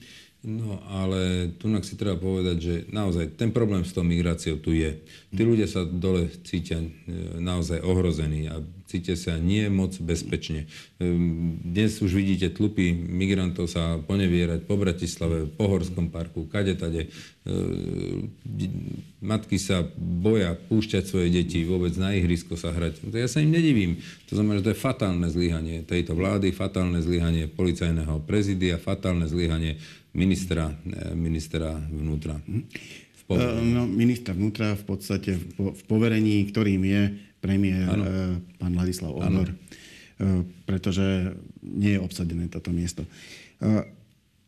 No 0.46 0.78
ale 0.94 1.50
tu 1.58 1.66
si 1.82 1.98
treba 1.98 2.22
povedať, 2.22 2.58
že 2.62 2.74
naozaj 2.94 3.34
ten 3.34 3.50
problém 3.50 3.82
s 3.82 3.98
tou 3.98 4.06
migráciou 4.06 4.62
tu 4.62 4.78
je. 4.78 5.02
Tí 5.34 5.42
ľudia 5.42 5.66
sa 5.66 5.82
dole 5.82 6.30
cítia 6.46 6.86
e, 6.86 6.90
naozaj 7.42 7.82
ohrození 7.82 8.46
a 8.54 8.62
cítia 8.86 9.18
sa 9.18 9.42
nie 9.42 9.66
moc 9.74 9.98
bezpečne. 9.98 10.70
Ehm, 11.02 11.58
dnes 11.66 11.98
už 11.98 12.14
vidíte 12.14 12.54
tlupy 12.54 12.94
migrantov 12.94 13.74
sa 13.74 13.98
ponevierať 14.06 14.70
po 14.70 14.78
Bratislave, 14.78 15.50
po 15.50 15.66
Horskom 15.66 16.14
parku, 16.14 16.46
kade 16.46 16.78
tade. 16.78 17.10
Ehm, 17.50 18.30
matky 19.26 19.58
sa 19.58 19.82
boja 19.98 20.54
púšťať 20.54 21.10
svoje 21.10 21.34
deti 21.34 21.66
vôbec 21.66 21.98
na 21.98 22.14
ihrisko 22.14 22.54
sa 22.54 22.70
hrať. 22.70 23.02
Ja 23.18 23.26
sa 23.26 23.42
im 23.42 23.50
nedivím. 23.50 23.98
To 24.30 24.38
znamená, 24.38 24.62
že 24.62 24.70
to 24.70 24.74
je 24.78 24.84
fatálne 24.86 25.26
zlyhanie 25.26 25.82
tejto 25.82 26.14
vlády, 26.14 26.54
fatálne 26.54 27.02
zlyhanie 27.02 27.50
policajného 27.50 28.22
prezidia, 28.30 28.78
fatálne 28.78 29.26
zlyhanie 29.26 29.82
ministra, 30.16 30.72
eh, 30.72 31.12
ministra 31.14 31.76
vnútra. 31.76 32.40
V 32.40 33.24
poverení. 33.28 33.70
No, 33.76 33.84
ministra 33.86 34.32
vnútra 34.32 34.74
v 34.80 34.84
podstate 34.88 35.36
v 35.60 35.84
poverení, 35.86 36.48
ktorým 36.50 36.82
je 36.88 37.02
premiér 37.44 37.92
ano. 37.92 38.04
Eh, 38.08 38.12
pán 38.58 38.74
Ladislav 38.74 39.12
Odor. 39.12 39.52
Pretože 40.64 41.36
nie 41.60 41.92
je 41.92 42.00
obsadené 42.00 42.48
toto 42.48 42.72
miesto. 42.72 43.04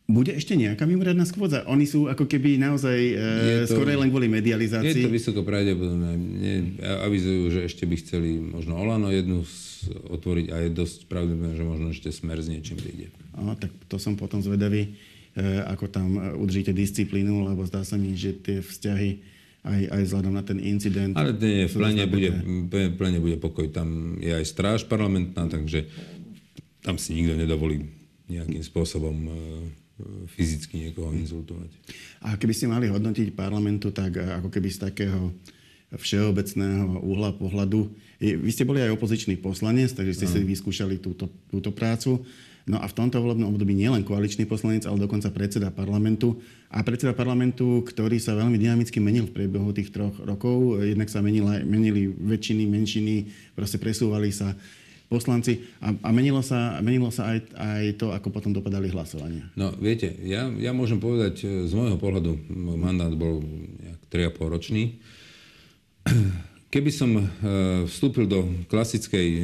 Bude 0.08 0.32
ešte 0.32 0.56
nejaká 0.56 0.88
mimoriadná 0.88 1.28
schôdza? 1.28 1.68
Oni 1.68 1.84
sú 1.84 2.08
ako 2.08 2.24
keby 2.24 2.56
naozaj 2.56 2.96
e, 2.96 3.14
skôr 3.68 3.92
len 3.92 4.08
kvôli 4.08 4.24
medializácii. 4.32 5.04
Je 5.04 5.04
to 5.04 5.12
vysoko 5.12 5.44
pravdepodobné. 5.44 6.16
Avizujú, 7.04 7.52
že 7.52 7.68
ešte 7.68 7.84
by 7.84 7.96
chceli 8.00 8.40
možno 8.40 8.80
Olano 8.80 9.12
jednu 9.12 9.44
otvoriť 10.08 10.46
a 10.48 10.64
je 10.64 10.68
dosť 10.72 11.12
pravdepodobné, 11.12 11.60
že 11.60 11.64
možno 11.68 11.86
ešte 11.92 12.08
Smer 12.08 12.40
s 12.40 12.48
niečím 12.48 12.80
príde. 12.80 13.12
A, 13.36 13.52
tak 13.52 13.68
to 13.92 14.00
som 14.00 14.16
potom 14.16 14.40
zvedavý, 14.40 14.96
ako 15.66 15.86
tam 15.86 16.18
udržíte 16.38 16.74
disciplínu, 16.74 17.46
lebo 17.46 17.62
zdá 17.64 17.86
sa 17.86 17.94
mi, 17.94 18.14
že 18.18 18.34
tie 18.34 18.58
vzťahy 18.58 19.10
aj, 19.62 19.80
aj 19.90 20.02
vzhľadom 20.08 20.34
na 20.34 20.44
ten 20.46 20.58
incident. 20.62 21.14
Ale 21.14 21.34
nie, 21.36 21.66
v 21.66 21.74
plene 21.74 22.04
bude, 22.06 22.30
v 22.70 22.94
plene 22.94 23.18
bude 23.18 23.36
pokoj. 23.38 23.70
Tam 23.70 24.18
je 24.18 24.32
aj 24.34 24.44
stráž 24.46 24.80
parlamentná, 24.86 25.46
takže 25.50 25.86
tam 26.82 26.96
si 26.96 27.14
nikto 27.18 27.34
nedovolí 27.34 27.84
nejakým 28.28 28.62
spôsobom 28.62 29.16
e, 29.26 29.30
fyzicky 30.30 30.88
niekoho 30.88 31.10
insultovať. 31.16 31.70
A 32.22 32.38
keby 32.38 32.52
ste 32.54 32.70
mali 32.70 32.86
hodnotiť 32.86 33.34
parlamentu, 33.34 33.90
tak 33.90 34.14
ako 34.16 34.48
keby 34.52 34.68
z 34.70 34.78
takého 34.88 35.32
všeobecného 35.96 37.00
uhla 37.00 37.32
pohľadu. 37.32 37.88
Vy 38.20 38.50
ste 38.52 38.68
boli 38.68 38.84
aj 38.84 38.92
opozičný 38.92 39.40
poslanec, 39.40 39.88
takže 39.96 40.12
ste 40.12 40.26
si 40.28 40.44
vyskúšali 40.44 41.00
túto, 41.00 41.32
túto 41.48 41.72
prácu. 41.72 42.20
No 42.68 42.76
a 42.76 42.86
v 42.86 42.96
tomto 42.96 43.16
volebnom 43.24 43.48
období 43.48 43.72
nielen 43.72 44.04
koaličný 44.04 44.44
poslanec, 44.44 44.84
ale 44.84 45.00
dokonca 45.00 45.32
predseda 45.32 45.72
parlamentu. 45.72 46.36
A 46.68 46.84
predseda 46.84 47.16
parlamentu, 47.16 47.80
ktorý 47.80 48.20
sa 48.20 48.36
veľmi 48.36 48.60
dynamicky 48.60 49.00
menil 49.00 49.24
v 49.24 49.34
priebehu 49.34 49.72
tých 49.72 49.88
troch 49.88 50.12
rokov. 50.20 50.84
Jednak 50.84 51.08
sa 51.08 51.24
menila, 51.24 51.64
menili 51.64 52.12
väčšiny, 52.12 52.68
menšiny, 52.68 53.14
proste 53.56 53.80
presúvali 53.80 54.28
sa 54.28 54.52
poslanci 55.08 55.64
a, 55.80 55.96
a 56.04 56.08
menilo 56.12 56.44
sa, 56.44 56.84
menilo 56.84 57.08
sa 57.08 57.32
aj, 57.32 57.38
aj 57.56 57.84
to, 57.96 58.12
ako 58.12 58.28
potom 58.28 58.52
dopadali 58.52 58.92
hlasovania. 58.92 59.48
No 59.56 59.72
viete, 59.72 60.12
ja, 60.20 60.52
ja 60.52 60.76
môžem 60.76 61.00
povedať, 61.00 61.48
z 61.64 61.72
môjho 61.72 61.96
pohľadu, 61.96 62.36
mandát 62.76 63.08
bol 63.16 63.40
3,5 64.12 64.52
ročný. 64.52 65.00
Keby 66.68 66.90
som 66.92 67.16
e, 67.16 67.24
vstúpil 67.88 68.28
do 68.28 68.44
klasickej 68.68 69.28
e, 69.32 69.42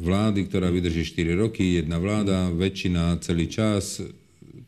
vlády, 0.00 0.48
ktorá 0.48 0.72
vydrží 0.72 1.04
4 1.04 1.36
roky, 1.36 1.76
jedna 1.84 2.00
vláda, 2.00 2.48
väčšina 2.48 3.20
celý 3.20 3.44
čas, 3.52 4.00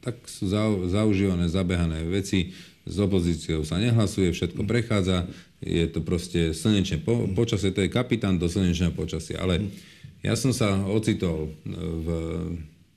tak 0.04 0.20
sú 0.28 0.52
zaužívané, 0.92 1.48
zabehané 1.48 2.04
veci. 2.04 2.52
S 2.86 3.00
opozíciou 3.00 3.64
sa 3.64 3.80
nehlasuje, 3.80 4.36
všetko 4.36 4.68
prechádza. 4.68 5.26
Je 5.64 5.88
to 5.88 6.04
proste 6.04 6.52
slnečné 6.52 7.00
po, 7.00 7.24
počasie, 7.32 7.72
to 7.72 7.82
je 7.82 7.90
kapitán 7.90 8.36
do 8.36 8.46
slnečného 8.52 8.92
počasia. 8.92 9.40
Ale 9.40 9.72
ja 10.20 10.36
som 10.36 10.52
sa 10.52 10.76
ocitol 10.84 11.56
v 11.66 12.08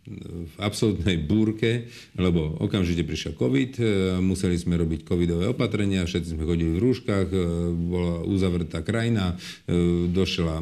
v 0.10 0.54
absolútnej 0.58 1.22
búrke, 1.22 1.86
lebo 2.18 2.58
okamžite 2.58 3.06
prišiel 3.06 3.38
COVID, 3.38 3.72
e, 3.78 3.84
museli 4.20 4.58
sme 4.58 4.82
robiť 4.82 5.06
covidové 5.06 5.46
opatrenia, 5.46 6.10
všetci 6.10 6.34
sme 6.34 6.50
chodili 6.50 6.76
v 6.76 6.82
rúškach, 6.82 7.28
e, 7.30 7.38
bola 7.78 8.26
uzavretá 8.26 8.82
krajina, 8.82 9.38
e, 9.70 10.10
došla 10.10 10.62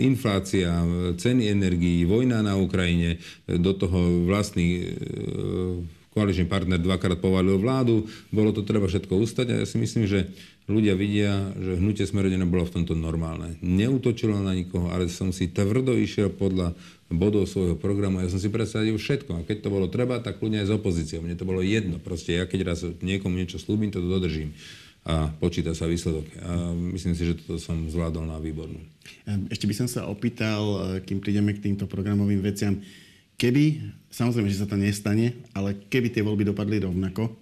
inflácia, 0.00 0.72
ceny 1.20 1.52
energií, 1.52 2.08
vojna 2.08 2.40
na 2.40 2.56
Ukrajine, 2.56 3.20
do 3.44 3.76
toho 3.76 4.24
vlastný 4.24 4.96
koaličný 6.12 6.44
partner 6.46 6.76
dvakrát 6.76 7.18
povalil 7.18 7.56
vládu, 7.56 8.04
bolo 8.28 8.52
to 8.52 8.62
treba 8.62 8.84
všetko 8.84 9.16
ustať 9.16 9.46
a 9.48 9.54
ja 9.62 9.66
si 9.66 9.80
myslím, 9.80 10.04
že 10.04 10.28
ľudia 10.70 10.94
vidia, 10.94 11.50
že 11.58 11.80
hnutie 11.80 12.06
Smerodina 12.06 12.46
bolo 12.46 12.68
v 12.68 12.80
tomto 12.80 12.94
normálne. 12.94 13.58
Neutočilo 13.64 14.38
na 14.38 14.54
nikoho, 14.54 14.92
ale 14.92 15.10
som 15.10 15.34
si 15.34 15.50
tvrdo 15.50 15.96
išiel 15.96 16.30
podľa 16.30 16.76
bodov 17.12 17.50
svojho 17.50 17.76
programu. 17.76 18.22
Ja 18.22 18.30
som 18.30 18.40
si 18.40 18.48
predstavil 18.48 18.96
všetko. 18.96 19.42
A 19.42 19.44
keď 19.44 19.68
to 19.68 19.72
bolo 19.74 19.86
treba, 19.90 20.22
tak 20.22 20.40
ľudia 20.40 20.64
aj 20.64 20.68
s 20.70 20.76
opozíciou. 20.76 21.20
Mne 21.20 21.36
to 21.36 21.48
bolo 21.48 21.60
jedno. 21.60 22.00
Proste 22.00 22.40
ja 22.40 22.44
keď 22.48 22.60
raz 22.72 22.80
niekomu 23.04 23.36
niečo 23.36 23.60
slúbim, 23.60 23.92
to 23.92 24.00
dodržím. 24.00 24.56
A 25.02 25.34
počíta 25.34 25.74
sa 25.74 25.90
výsledok. 25.90 26.24
A 26.40 26.72
myslím 26.94 27.18
si, 27.18 27.26
že 27.26 27.42
toto 27.42 27.58
som 27.58 27.90
zvládol 27.90 28.22
na 28.22 28.38
výbornú. 28.38 28.78
Ešte 29.50 29.66
by 29.66 29.74
som 29.74 29.88
sa 29.90 30.06
opýtal, 30.06 30.62
e, 30.62 30.78
kým 31.02 31.18
prídeme 31.18 31.50
k 31.50 31.62
týmto 31.62 31.90
programovým 31.90 32.38
veciam, 32.38 32.78
keby, 33.36 33.94
samozrejme, 34.12 34.48
že 34.50 34.60
sa 34.62 34.68
to 34.68 34.76
nestane, 34.76 35.38
ale 35.56 35.76
keby 35.88 36.12
tie 36.12 36.24
voľby 36.24 36.48
dopadli 36.48 36.82
rovnako, 36.82 37.32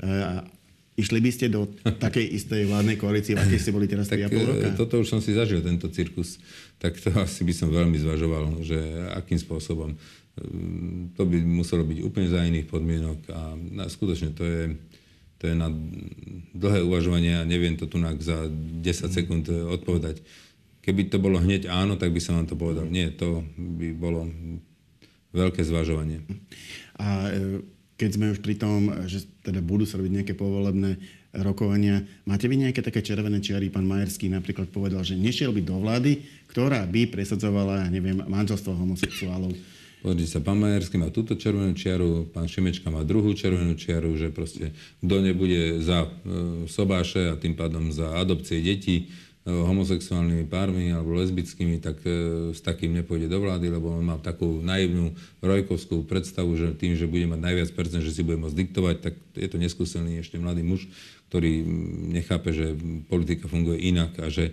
e, 0.00 0.54
Išli 0.94 1.18
by 1.18 1.30
ste 1.34 1.50
do 1.50 1.66
takej 2.06 2.22
istej 2.22 2.70
vládnej 2.70 2.94
koalície, 2.94 3.34
v 3.34 3.42
akej 3.42 3.58
ste 3.58 3.74
boli 3.74 3.90
teraz 3.90 4.06
3,5 4.06 4.30
e, 4.30 4.46
roka? 4.46 4.66
Toto 4.78 5.02
už 5.02 5.10
som 5.10 5.18
si 5.18 5.34
zažil, 5.34 5.58
tento 5.58 5.90
cirkus. 5.90 6.38
Tak 6.78 6.94
to 7.02 7.10
asi 7.26 7.42
by 7.42 7.54
som 7.54 7.68
veľmi 7.74 7.98
zvažoval, 7.98 8.62
že 8.62 8.78
akým 9.18 9.38
spôsobom. 9.38 9.94
E, 9.94 9.96
to 11.18 11.26
by 11.26 11.42
muselo 11.42 11.82
byť 11.82 11.98
úplne 11.98 12.30
za 12.30 12.46
iných 12.46 12.70
podmienok 12.70 13.18
a 13.34 13.40
skutočne 13.90 14.38
to 14.38 14.46
je, 14.46 14.62
to 15.42 15.50
je 15.50 15.54
na 15.58 15.66
dlhé 16.54 16.86
uvažovanie 16.86 17.42
a 17.42 17.48
neviem 17.48 17.74
to 17.74 17.90
tu 17.90 17.98
za 18.22 18.46
10 18.46 19.10
sekúnd 19.10 19.50
odpovedať. 19.50 20.22
Keby 20.84 21.10
to 21.10 21.18
bolo 21.18 21.42
hneď 21.42 21.66
áno, 21.66 21.98
tak 21.98 22.14
by 22.14 22.20
som 22.22 22.38
vám 22.38 22.46
to 22.46 22.54
povedal. 22.54 22.86
Nie, 22.86 23.10
to 23.10 23.42
by 23.58 23.90
bolo 23.96 24.30
veľké 25.34 25.60
zvažovanie. 25.66 26.22
A 26.96 27.28
e, 27.28 27.66
keď 27.98 28.10
sme 28.14 28.32
už 28.34 28.38
pri 28.38 28.54
tom, 28.54 28.90
že 29.10 29.26
teda 29.42 29.58
budú 29.58 29.86
sa 29.86 29.98
robiť 29.98 30.22
nejaké 30.22 30.34
povolebné 30.38 30.98
rokovania, 31.34 32.06
máte 32.26 32.46
vy 32.46 32.62
nejaké 32.62 32.82
také 32.82 33.02
červené 33.02 33.42
čiary? 33.42 33.70
Pán 33.70 33.86
Majerský 33.86 34.30
napríklad 34.30 34.70
povedal, 34.70 35.02
že 35.02 35.18
nešiel 35.18 35.50
by 35.50 35.62
do 35.66 35.76
vlády, 35.82 36.22
ktorá 36.46 36.86
by 36.86 37.10
presadzovala, 37.10 37.86
ja 37.86 37.88
neviem, 37.90 38.22
manželstvo 38.22 38.70
homosexuálov. 38.70 39.50
Pozrite 40.04 40.30
sa, 40.30 40.44
pán 40.44 40.60
Majerský 40.60 41.00
má 41.00 41.08
túto 41.08 41.32
červenú 41.32 41.72
čiaru, 41.72 42.28
pán 42.28 42.44
Šimečka 42.44 42.92
má 42.92 43.02
druhú 43.08 43.32
červenú 43.32 43.72
čiaru, 43.72 44.12
že 44.20 44.28
proste 44.28 44.76
kto 45.00 45.16
nebude 45.24 45.80
za 45.80 46.04
e, 46.04 46.08
sobáše 46.68 47.32
a 47.32 47.40
tým 47.40 47.56
pádom 47.56 47.88
za 47.88 48.12
adopcie 48.20 48.60
detí, 48.60 49.08
homosexuálnymi 49.44 50.48
pármi 50.48 50.88
alebo 50.88 51.20
lesbickými, 51.20 51.76
tak 51.76 52.00
e, 52.08 52.56
s 52.56 52.64
takým 52.64 52.96
nepôjde 52.96 53.28
do 53.28 53.44
vlády, 53.44 53.68
lebo 53.68 53.92
on 53.92 54.00
má 54.00 54.16
takú 54.16 54.64
naivnú 54.64 55.12
rojkovskú 55.44 56.08
predstavu, 56.08 56.56
že 56.56 56.72
tým, 56.72 56.96
že 56.96 57.04
bude 57.04 57.28
mať 57.28 57.40
najviac 57.44 57.70
percent, 57.76 58.00
že 58.00 58.16
si 58.16 58.24
bude 58.24 58.40
môcť 58.40 58.56
diktovať, 58.56 58.96
tak 59.04 59.14
je 59.36 59.48
to 59.52 59.60
neskúsený 59.60 60.24
ešte 60.24 60.40
mladý 60.40 60.64
muž, 60.64 60.88
ktorý 61.28 61.60
nechápe, 62.16 62.56
že 62.56 62.72
politika 63.04 63.44
funguje 63.44 63.84
inak 63.84 64.16
a 64.24 64.32
že 64.32 64.48
e, 64.48 64.52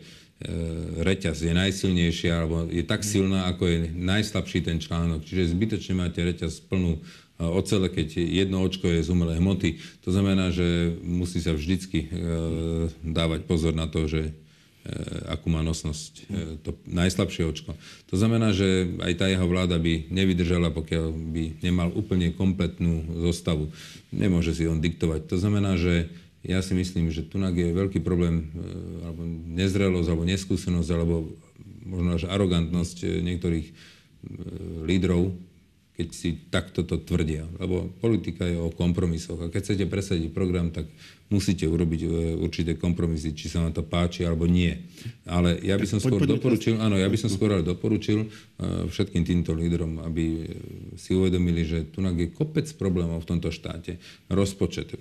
reťaz 1.00 1.39
je 1.39 1.55
najsilnejšia, 1.55 2.31
alebo 2.36 2.67
je 2.67 2.83
tak 2.83 3.07
silná, 3.07 3.48
ako 3.48 3.71
je 3.71 3.77
najslabší 3.95 4.60
ten 4.60 4.83
článok. 4.83 5.24
Čiže 5.24 5.55
zbytočne 5.55 6.03
máte 6.03 6.19
reťaz 6.19 6.67
plnú 6.67 7.00
ocele, 7.39 7.88
keď 7.88 8.21
jedno 8.27 8.60
očko 8.60 8.91
je 8.91 9.07
z 9.07 9.10
umelej 9.10 9.39
hmoty. 9.39 9.79
To 10.03 10.12
znamená, 10.12 10.51
že 10.53 10.93
musí 11.01 11.41
sa 11.41 11.57
vždycky 11.57 12.05
dávať 13.01 13.50
pozor 13.50 13.74
na 13.74 13.89
to, 13.89 14.05
že 14.05 14.29
E, 14.29 14.40
akú 15.29 15.53
má 15.53 15.61
nosnosť 15.61 16.13
e, 16.17 16.23
to 16.65 16.73
najslabšie 16.89 17.45
očko. 17.45 17.77
To 18.09 18.15
znamená, 18.17 18.50
že 18.50 18.89
aj 18.97 19.13
tá 19.21 19.25
jeho 19.29 19.45
vláda 19.45 19.77
by 19.77 20.09
nevydržala, 20.09 20.73
pokiaľ 20.73 21.05
by 21.13 21.43
nemal 21.61 21.93
úplne 21.93 22.33
kompletnú 22.33 23.05
zostavu. 23.29 23.69
Nemôže 24.09 24.57
si 24.57 24.65
on 24.65 24.81
diktovať. 24.81 25.29
To 25.29 25.38
znamená, 25.38 25.77
že 25.77 26.09
ja 26.41 26.65
si 26.65 26.73
myslím, 26.73 27.13
že 27.13 27.21
tu 27.21 27.38
je 27.38 27.69
veľký 27.77 28.01
problém, 28.01 28.50
e, 28.50 29.05
alebo 29.05 29.21
nezrelosť, 29.53 30.07
alebo 30.09 30.25
neskúsenosť, 30.25 30.89
alebo 30.89 31.29
možno 31.85 32.09
až 32.17 32.23
arogantnosť 32.29 33.25
niektorých 33.25 33.67
lídrov, 34.85 35.33
keď 35.97 36.07
si 36.13 36.38
takto 36.50 36.85
to 36.85 37.01
tvrdia. 37.01 37.45
Lebo 37.57 37.89
politika 38.01 38.45
je 38.45 38.57
o 38.57 38.73
kompromisoch. 38.73 39.38
A 39.41 39.50
keď 39.50 39.61
chcete 39.65 39.85
presadiť 39.89 40.29
program, 40.29 40.69
tak 40.69 40.89
musíte 41.31 41.63
urobiť 41.63 42.01
e, 42.03 42.07
určité 42.35 42.75
kompromisy, 42.75 43.31
či 43.31 43.47
sa 43.47 43.63
vám 43.63 43.71
to 43.71 43.88
páči 43.88 44.27
alebo 44.27 44.45
nie. 44.45 44.75
Ale 45.23 45.55
ja 45.63 45.79
by 45.79 45.88
som 45.88 46.03
skôr 46.03 46.27
doporučil, 46.27 46.75
áno, 46.77 47.00
ja 47.00 47.07
by 47.07 47.17
som 47.17 47.31
skôr 47.31 47.55
ale 47.55 47.63
doporučil 47.63 48.27
e, 48.27 48.88
všetkým 48.91 49.23
týmto 49.23 49.55
lídrom, 49.55 50.03
aby 50.03 50.23
e, 50.27 50.45
si 51.00 51.15
uvedomili, 51.15 51.63
že 51.63 51.88
tu 51.88 52.03
je 52.03 52.27
kopec 52.35 52.67
problémov 52.75 53.23
v 53.23 53.29
tomto 53.31 53.50
štáte. 53.50 53.95
Rozpočet, 54.27 55.00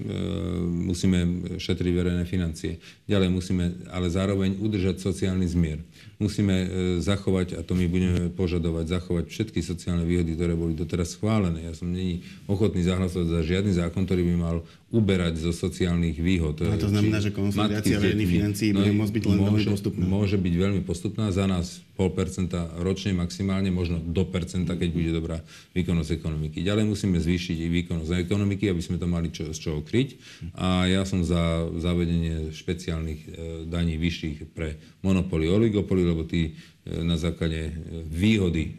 musíme 0.71 1.51
šetriť 1.59 1.91
verejné 1.91 2.25
financie. 2.29 2.79
Ďalej 3.11 3.29
musíme 3.35 3.65
ale 3.91 4.07
zároveň 4.07 4.63
udržať 4.63 5.03
sociálny 5.03 5.49
zmier. 5.51 5.83
Musíme 6.23 6.69
zachovať, 7.01 7.57
a 7.59 7.65
to 7.65 7.73
my 7.73 7.89
budeme 7.91 8.29
požadovať, 8.31 8.85
zachovať 8.87 9.25
všetky 9.33 9.65
sociálne 9.65 10.05
výhody, 10.05 10.37
ktoré 10.37 10.53
boli 10.55 10.77
doteraz 10.77 11.17
schválené. 11.17 11.67
Ja 11.67 11.75
som 11.75 11.91
není 11.91 12.23
ochotný 12.47 12.85
zahlasovať 12.85 13.27
za 13.27 13.41
žiadny 13.43 13.73
zákon, 13.75 14.05
ktorý 14.05 14.23
by 14.29 14.35
mal 14.37 14.57
uberať 14.91 15.39
zo 15.39 15.55
sociálnych 15.55 16.19
výhod. 16.19 16.67
A 16.67 16.75
to 16.75 16.91
znamená, 16.91 17.23
že 17.23 17.31
konsolidácia 17.31 17.95
verejných 17.95 18.31
financií 18.31 18.71
no, 18.75 18.83
bude 18.83 18.91
môcť 18.91 19.13
byť 19.15 19.25
len 19.25 19.39
môže, 19.39 19.47
veľmi 19.47 19.67
postupná. 19.71 20.03
Môže 20.03 20.37
byť 20.37 20.55
veľmi 20.59 20.83
postupná. 20.83 21.25
Za 21.31 21.47
nás 21.47 21.79
0,5% 21.95 22.83
ročne 22.83 23.15
maximálne, 23.15 23.71
možno 23.71 24.03
do 24.03 24.27
percenta, 24.27 24.75
keď 24.75 24.91
bude 24.91 25.11
dobrá 25.15 25.39
výkonnosť 25.79 26.11
ekonomiky. 26.17 26.67
Ďalej 26.67 26.85
musíme 26.91 27.23
zvýšiť 27.23 27.57
i 27.61 27.69
výkonnosť 27.71 28.25
ekonomiky, 28.25 28.67
aby 28.67 28.83
sme 28.83 28.99
to 28.99 29.07
mali 29.07 29.31
čo, 29.31 29.47
z 29.55 29.59
čoho 29.63 29.85
kryť. 29.87 30.19
A 30.59 30.91
ja 30.91 31.07
som 31.07 31.23
za 31.23 31.71
zavedenie 31.79 32.51
špeciálnych 32.51 33.21
e, 33.21 33.29
daní 33.71 33.95
vyšších 33.95 34.51
pre 34.51 34.81
monopoly, 35.07 35.47
oligopoly, 35.47 36.03
lebo 36.03 36.27
tí 36.27 36.51
e, 36.51 36.99
na 37.05 37.15
základe 37.15 37.71
výhody 38.09 38.65
e, 38.65 38.73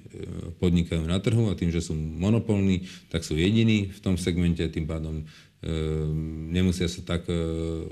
podnikajú 0.57 1.07
na 1.07 1.21
trhu 1.21 1.47
a 1.47 1.55
tým, 1.55 1.69
že 1.69 1.79
sú 1.79 1.95
monopolní, 1.95 2.89
tak 3.13 3.21
sú 3.23 3.37
jediní 3.37 3.93
v 3.93 3.99
tom 4.03 4.17
segmente, 4.17 4.65
tým 4.67 4.89
pádom 4.89 5.23
nemusia 6.49 6.89
sa 6.89 7.05
tak 7.05 7.29
e, 7.29 7.37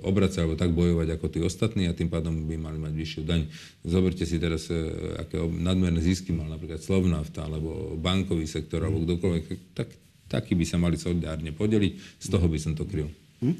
obracať 0.01 0.41
alebo 0.41 0.57
tak 0.57 0.73
bojovať 0.73 1.13
ako 1.13 1.25
tí 1.29 1.39
ostatní 1.45 1.85
a 1.85 1.93
tým 1.93 2.09
pádom 2.09 2.49
by 2.49 2.57
mali 2.57 2.81
mať 2.81 2.93
vyššiu 2.97 3.21
daň. 3.29 3.45
Zoberte 3.85 4.25
si 4.25 4.41
teraz, 4.41 4.73
e, 4.73 4.81
aké 5.21 5.37
nadmerné 5.37 6.01
zisky 6.01 6.33
mal 6.33 6.49
napríklad 6.49 6.81
Slovnafta 6.81 7.45
alebo 7.45 7.93
bankový 7.93 8.49
sektor 8.49 8.81
alebo 8.81 9.05
kdokoľvek, 9.05 9.77
tak, 9.77 9.93
taký 10.25 10.57
by 10.57 10.65
sa 10.65 10.81
mali 10.81 10.97
solidárne 10.97 11.53
podeliť, 11.53 11.93
z 12.17 12.27
toho 12.33 12.49
by 12.49 12.57
som 12.57 12.73
to 12.73 12.89
kryl. 12.89 13.05
Hm? 13.39 13.55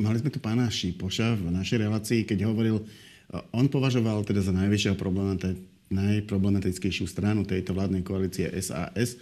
Mali 0.00 0.16
sme 0.18 0.32
tu 0.32 0.40
pána 0.42 0.66
Šipoša 0.66 1.38
v 1.38 1.52
našej 1.54 1.78
relácii, 1.86 2.20
keď 2.26 2.48
hovoril, 2.48 2.82
on 3.54 3.70
považoval 3.70 4.26
teda 4.26 4.42
za 4.42 4.50
najväčšieho 4.50 4.98
najproblematickejšiu 5.90 7.06
stranu 7.06 7.46
tejto 7.46 7.74
vládnej 7.74 8.02
koalície 8.02 8.50
SAS, 8.58 9.14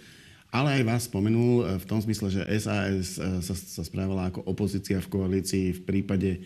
ale 0.49 0.81
aj 0.81 0.83
vás 0.85 1.01
spomenul 1.05 1.77
v 1.77 1.85
tom 1.85 2.01
zmysle, 2.01 2.33
že 2.33 2.41
SAS 2.57 3.21
e, 3.21 3.41
sa, 3.45 3.53
sa 3.53 3.83
správala 3.85 4.33
ako 4.33 4.49
opozícia 4.49 4.97
v 4.97 5.11
koalícii 5.13 5.77
v 5.77 5.81
prípade 5.85 6.31
e, 6.37 6.39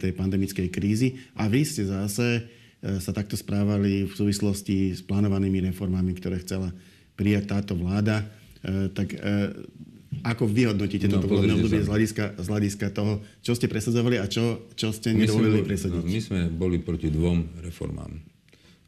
tej 0.00 0.16
pandemickej 0.16 0.72
krízy 0.72 1.20
a 1.36 1.44
vy 1.44 1.60
ste 1.60 1.84
zase 1.84 2.40
e, 2.40 2.42
sa 3.04 3.12
takto 3.12 3.36
správali 3.36 4.08
v 4.08 4.12
súvislosti 4.16 4.96
s 4.96 5.04
plánovanými 5.04 5.60
reformami, 5.68 6.16
ktoré 6.16 6.40
chcela 6.40 6.72
prijať 7.14 7.52
táto 7.52 7.78
vláda. 7.78 8.26
Tak 8.64 9.12
ako 10.24 10.48
vyhodnotíte 10.48 11.04
no, 11.04 11.20
toto 11.20 11.28
volebné 11.28 11.52
obdobie 11.60 11.84
z 11.84 11.90
hľadiska, 11.92 12.24
z 12.40 12.46
hľadiska 12.48 12.86
toho, 12.96 13.20
čo 13.44 13.52
ste 13.52 13.68
presadzovali 13.68 14.16
a 14.16 14.24
čo, 14.24 14.72
čo 14.72 14.88
ste 14.88 15.12
nedovolili 15.12 15.60
presadiť? 15.60 16.00
No, 16.00 16.08
my 16.08 16.20
sme 16.24 16.40
boli 16.48 16.80
proti 16.80 17.12
dvom 17.12 17.60
reformám. 17.60 18.33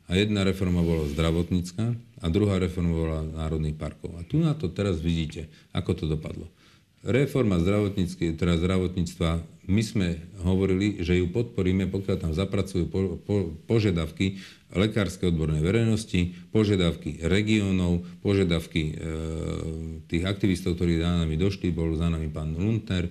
A 0.06 0.14
jedna 0.14 0.46
reforma 0.46 0.86
bola 0.86 1.10
zdravotnícka 1.10 1.98
a 2.22 2.26
druhá 2.30 2.62
reforma 2.62 2.94
bola 2.94 3.20
národných 3.26 3.74
parkov. 3.74 4.14
A 4.18 4.22
tu 4.22 4.38
na 4.38 4.54
to 4.54 4.70
teraz 4.70 5.02
vidíte, 5.02 5.50
ako 5.74 5.90
to 5.98 6.04
dopadlo. 6.06 6.46
Reforma 7.06 7.62
teda 7.62 8.58
zdravotníctva, 8.58 9.30
my 9.70 9.82
sme 9.82 10.18
hovorili, 10.42 10.98
že 11.06 11.14
ju 11.22 11.30
podporíme, 11.30 11.86
pokiaľ 11.86 12.16
tam 12.18 12.32
zapracujú 12.34 12.90
po, 12.90 13.18
po, 13.22 13.54
požiadavky 13.70 14.42
lekárskej 14.74 15.30
odbornej 15.30 15.62
verejnosti, 15.62 16.34
požiadavky 16.50 17.22
regiónov, 17.22 18.02
požiadavky 18.26 18.82
e, 18.90 18.94
tých 20.10 20.26
aktivistov, 20.26 20.74
ktorí 20.74 20.98
za 20.98 21.22
nami 21.22 21.38
došli, 21.38 21.70
bol 21.70 21.94
za 21.94 22.10
nami 22.10 22.26
pán 22.26 22.58
Luntner, 22.58 23.06
e, 23.06 23.10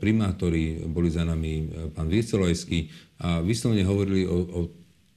primátori, 0.00 0.80
boli 0.88 1.12
za 1.12 1.28
nami 1.28 1.52
e, 1.60 1.64
pán 1.92 2.08
Vieselojský 2.08 2.88
a 3.20 3.44
vyslovene 3.44 3.84
hovorili 3.84 4.24
o, 4.24 4.36
o 4.48 4.60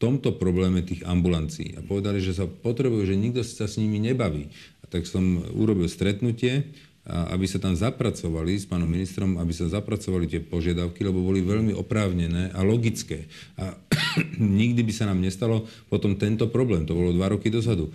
tomto 0.01 0.33
probléme 0.33 0.81
tých 0.81 1.05
ambulancií 1.05 1.77
a 1.77 1.85
povedali, 1.85 2.17
že 2.17 2.33
sa 2.33 2.49
potrebujú, 2.49 3.05
že 3.05 3.13
nikto 3.13 3.45
sa 3.45 3.69
s 3.69 3.77
nimi 3.77 4.01
nebaví. 4.01 4.49
A 4.81 4.89
tak 4.89 5.05
som 5.05 5.45
urobil 5.53 5.85
stretnutie, 5.85 6.73
aby 7.05 7.49
sa 7.49 7.57
tam 7.57 7.73
zapracovali 7.73 8.61
s 8.61 8.69
pánom 8.69 8.85
ministrom, 8.85 9.37
aby 9.41 9.53
sa 9.53 9.65
zapracovali 9.69 10.29
tie 10.29 10.41
požiadavky, 10.41 11.01
lebo 11.01 11.21
boli 11.21 11.41
veľmi 11.41 11.73
oprávnené 11.73 12.53
a 12.53 12.61
logické. 12.61 13.25
A 13.57 13.73
nikdy 14.37 14.85
by 14.85 14.93
sa 14.93 15.09
nám 15.09 15.21
nestalo 15.21 15.65
potom 15.89 16.17
tento 16.17 16.45
problém. 16.49 16.85
To 16.85 16.93
bolo 16.93 17.13
dva 17.13 17.33
roky 17.33 17.49
dozadu. 17.49 17.89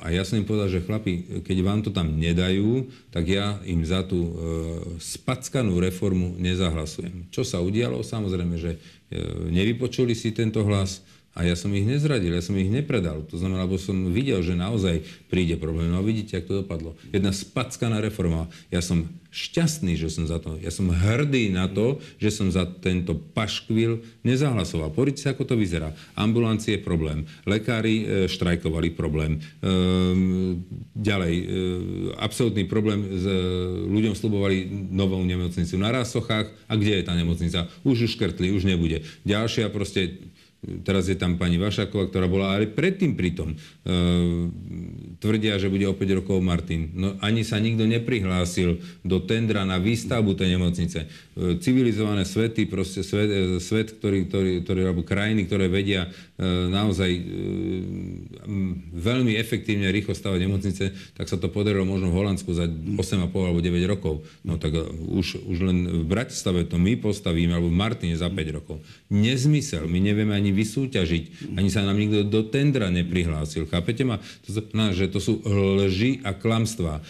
A 0.00 0.08
ja 0.08 0.24
som 0.24 0.40
im 0.40 0.48
povedal, 0.48 0.72
že 0.72 0.80
chlapi, 0.80 1.44
keď 1.44 1.56
vám 1.60 1.84
to 1.84 1.92
tam 1.92 2.16
nedajú, 2.16 2.88
tak 3.12 3.28
ja 3.28 3.60
im 3.68 3.84
za 3.84 4.00
tú 4.00 4.16
e, 4.16 4.32
spackanú 4.96 5.76
reformu 5.76 6.40
nezahlasujem. 6.40 7.28
Čo 7.28 7.44
sa 7.44 7.60
udialo? 7.60 8.00
Samozrejme, 8.00 8.56
že 8.56 8.80
e, 9.12 9.18
nevypočuli 9.52 10.16
si 10.16 10.32
tento 10.32 10.64
hlas, 10.64 11.04
a 11.32 11.48
ja 11.48 11.56
som 11.56 11.72
ich 11.72 11.88
nezradil, 11.88 12.36
ja 12.36 12.44
som 12.44 12.52
ich 12.60 12.68
nepredal. 12.68 13.24
To 13.32 13.40
znamená, 13.40 13.64
lebo 13.64 13.80
som 13.80 14.12
videl, 14.12 14.44
že 14.44 14.52
naozaj 14.52 15.00
príde 15.32 15.56
problém. 15.56 15.88
No 15.88 16.04
vidíte, 16.04 16.36
ako 16.36 16.48
to 16.48 16.60
dopadlo. 16.60 16.90
Jedna 17.08 17.32
spackaná 17.32 18.04
reforma. 18.04 18.52
Ja 18.68 18.84
som 18.84 19.08
šťastný, 19.32 19.96
že 19.96 20.12
som 20.12 20.28
za 20.28 20.36
to. 20.36 20.60
Ja 20.60 20.68
som 20.68 20.92
hrdý 20.92 21.48
na 21.48 21.64
to, 21.64 22.04
že 22.20 22.28
som 22.28 22.52
za 22.52 22.68
tento 22.68 23.16
paškvil 23.16 24.04
nezahlasoval. 24.20 24.92
Poďte 24.92 25.24
sa, 25.24 25.32
ako 25.32 25.48
to 25.48 25.54
vyzerá. 25.56 25.96
Ambulancie 26.12 26.76
problém. 26.76 27.24
Lekári 27.48 28.04
e, 28.04 28.28
štrajkovali 28.28 28.92
problém. 28.92 29.40
E, 29.40 29.72
ďalej, 30.92 31.34
e, 31.40 31.44
absolútny 32.20 32.68
problém. 32.68 33.08
S, 33.08 33.24
e, 33.24 33.32
ľuďom 33.88 34.12
slubovali 34.12 34.68
novú 34.92 35.16
nemocnicu 35.24 35.80
na 35.80 35.96
Rásochách. 35.96 36.52
A 36.68 36.76
kde 36.76 37.00
je 37.00 37.08
tá 37.08 37.16
nemocnica? 37.16 37.72
Už 37.88 38.04
už 38.04 38.20
škrtli, 38.20 38.52
už 38.52 38.68
nebude. 38.68 39.00
Ďalšia 39.24 39.72
proste 39.72 40.28
Teraz 40.62 41.10
je 41.10 41.18
tam 41.18 41.42
pani 41.42 41.58
Vašaková, 41.58 42.06
ktorá 42.06 42.30
bola 42.30 42.54
ale 42.54 42.70
predtým 42.70 43.18
pritom. 43.18 43.50
E, 43.50 43.56
tvrdia, 45.18 45.58
že 45.58 45.66
bude 45.66 45.90
o 45.90 45.98
5 45.98 46.22
rokov 46.22 46.38
Martin. 46.38 46.86
No 46.94 47.18
ani 47.18 47.42
sa 47.42 47.58
nikto 47.58 47.82
neprihlásil 47.82 48.78
do 49.02 49.18
tendra 49.26 49.66
na 49.66 49.82
výstavbu 49.82 50.38
tej 50.38 50.54
nemocnice. 50.54 51.10
E, 51.32 51.56
civilizované 51.64 52.28
svety, 52.28 52.68
proste 52.68 53.00
svet, 53.00 53.30
e, 53.32 53.56
svet 53.56 53.96
ktorý, 53.96 54.28
ktorý, 54.28 54.52
ktorý, 54.68 54.80
alebo 54.84 55.00
krajiny, 55.00 55.48
ktoré 55.48 55.64
vedia 55.64 56.04
e, 56.04 56.08
naozaj 56.68 57.08
veľmi 58.92 59.32
efektívne 59.40 59.88
rýchlo 59.88 60.12
stavať 60.12 60.38
nemocnice, 60.44 60.84
tak 61.16 61.26
sa 61.32 61.40
to 61.40 61.48
podarilo 61.48 61.88
možno 61.88 62.12
v 62.12 62.20
Holandsku 62.20 62.52
za 62.52 62.68
8,5 62.68 63.32
alebo 63.32 63.64
9 63.64 63.80
rokov. 63.88 64.28
No 64.44 64.60
tak 64.60 64.76
už, 65.08 65.40
už 65.48 65.58
len 65.64 66.04
v 66.04 66.04
Bratislave 66.04 66.68
to 66.68 66.76
my 66.76 67.00
postavíme, 67.00 67.56
alebo 67.56 67.72
v 67.72 67.80
Martine 67.80 68.12
za 68.12 68.28
5 68.28 68.56
rokov. 68.60 68.84
Nezmysel. 69.08 69.88
My 69.88 70.04
nevieme 70.04 70.36
ani 70.36 70.52
vysúťažiť. 70.52 71.56
Ani 71.56 71.72
sa 71.72 71.80
nám 71.80 71.96
nikto 71.96 72.28
do 72.28 72.44
tendra 72.44 72.92
neprihlásil. 72.92 73.64
Chápete 73.72 74.04
ma? 74.04 74.20
To 74.44 74.48
znamená, 74.52 74.92
že 74.92 75.08
to 75.08 75.16
sú 75.16 75.40
lži 75.88 76.20
a 76.28 76.36
klamstvá. 76.36 77.00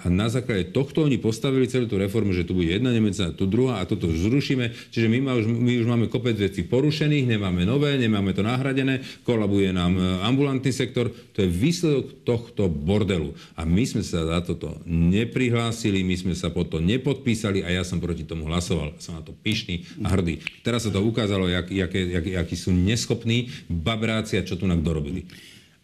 A 0.00 0.06
na 0.08 0.32
základe 0.32 0.72
tohto 0.72 1.04
oni 1.04 1.20
postavili 1.20 1.68
celú 1.68 1.90
tú 1.90 2.00
reformu, 2.00 2.32
že 2.32 2.48
tu 2.48 2.56
bude 2.56 2.72
jedna 2.72 2.94
nemecná, 2.94 3.34
tu 3.42 3.50
druhá 3.50 3.82
a 3.82 3.88
toto 3.88 4.06
zrušíme. 4.06 4.94
Čiže 4.94 5.10
my, 5.10 5.18
má, 5.18 5.32
už, 5.34 5.50
my 5.50 5.72
už 5.82 5.86
máme 5.90 6.06
kopec 6.06 6.38
vecí 6.38 6.62
porušených, 6.62 7.26
nemáme 7.26 7.66
nové, 7.66 7.98
nemáme 7.98 8.30
to 8.30 8.46
nahradené, 8.46 9.02
kolabuje 9.26 9.74
nám 9.74 9.98
e, 9.98 10.02
ambulantný 10.22 10.70
sektor. 10.70 11.10
To 11.10 11.38
je 11.42 11.50
výsledok 11.50 12.22
tohto 12.22 12.70
bordelu. 12.70 13.34
A 13.58 13.66
my 13.66 13.82
sme 13.82 14.06
sa 14.06 14.22
za 14.22 14.38
toto 14.46 14.78
neprihlásili, 14.86 16.06
my 16.06 16.14
sme 16.14 16.34
sa 16.38 16.54
po 16.54 16.62
to 16.62 16.78
nepodpísali 16.78 17.66
a 17.66 17.74
ja 17.74 17.82
som 17.82 17.98
proti 17.98 18.22
tomu 18.22 18.46
hlasoval. 18.46 18.94
Som 19.02 19.18
na 19.18 19.26
to 19.26 19.34
pyšný 19.34 19.82
a 20.06 20.14
hrdý. 20.14 20.38
Teraz 20.62 20.86
sa 20.86 20.94
to 20.94 21.02
ukázalo, 21.02 21.50
jak, 21.50 21.66
jak, 21.72 21.90
jak, 21.90 22.24
aký 22.46 22.54
sú 22.54 22.70
neschopní 22.70 23.50
babráci 23.66 24.38
čo 24.44 24.58
tu 24.58 24.68
nak 24.68 24.84
dorobili. 24.84 25.24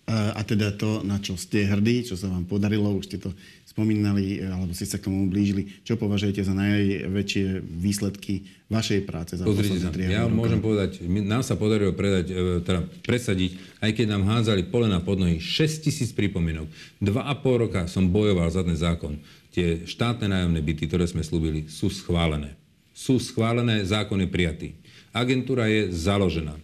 A 0.08 0.40
teda 0.40 0.72
to, 0.72 1.04
na 1.04 1.20
čo 1.20 1.36
ste 1.36 1.68
hrdí, 1.68 2.00
čo 2.00 2.16
sa 2.16 2.32
vám 2.32 2.48
podarilo, 2.48 2.96
už 2.96 3.12
ste 3.12 3.20
to 3.20 3.28
spomínali, 3.78 4.42
alebo 4.42 4.74
ste 4.74 4.90
sa 4.90 4.98
k 4.98 5.06
tomu 5.06 5.30
blížili, 5.30 5.70
čo 5.86 5.94
považujete 5.94 6.42
za 6.42 6.50
najväčšie 6.50 7.62
výsledky 7.62 8.42
vašej 8.66 9.06
práce 9.06 9.38
za 9.38 9.46
Pozrite 9.46 9.78
sa, 9.78 9.94
ja 9.94 10.26
roka? 10.26 10.34
môžem 10.34 10.58
povedať, 10.58 11.06
nám 11.06 11.46
sa 11.46 11.54
podarilo 11.54 11.94
predať, 11.94 12.26
e, 12.34 12.34
teda 12.66 12.82
presadiť, 13.06 13.78
aj 13.78 13.90
keď 13.94 14.06
nám 14.10 14.26
hádzali 14.26 14.66
polena 14.66 14.98
pod 14.98 15.22
nohy, 15.22 15.38
6 15.38 15.86
tisíc 15.86 16.10
pripomienok. 16.10 16.66
Dva 16.98 17.30
a 17.30 17.38
pol 17.38 17.70
roka 17.70 17.86
som 17.86 18.10
bojoval 18.10 18.50
za 18.50 18.66
ten 18.66 18.74
zákon. 18.74 19.14
Tie 19.54 19.86
štátne 19.86 20.26
nájomné 20.26 20.58
byty, 20.58 20.90
ktoré 20.90 21.06
sme 21.06 21.22
slúbili, 21.22 21.70
sú 21.70 21.86
schválené. 21.86 22.58
Sú 22.90 23.22
schválené, 23.22 23.86
zákon 23.86 24.18
je 24.18 24.26
prijatý. 24.26 24.68
Agentúra 25.14 25.70
je 25.70 25.94
založená. 25.94 26.58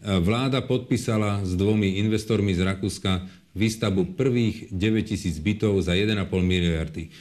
Vláda 0.00 0.64
podpísala 0.64 1.44
s 1.44 1.52
dvomi 1.52 2.00
investormi 2.00 2.56
z 2.56 2.64
Rakúska 2.64 3.20
výstavbu 3.60 4.16
prvých 4.16 4.72
9 4.72 5.04
tisíc 5.04 5.36
bytov 5.36 5.84
za 5.84 5.92
1,5 5.92 6.16
miliardy. 6.40 7.12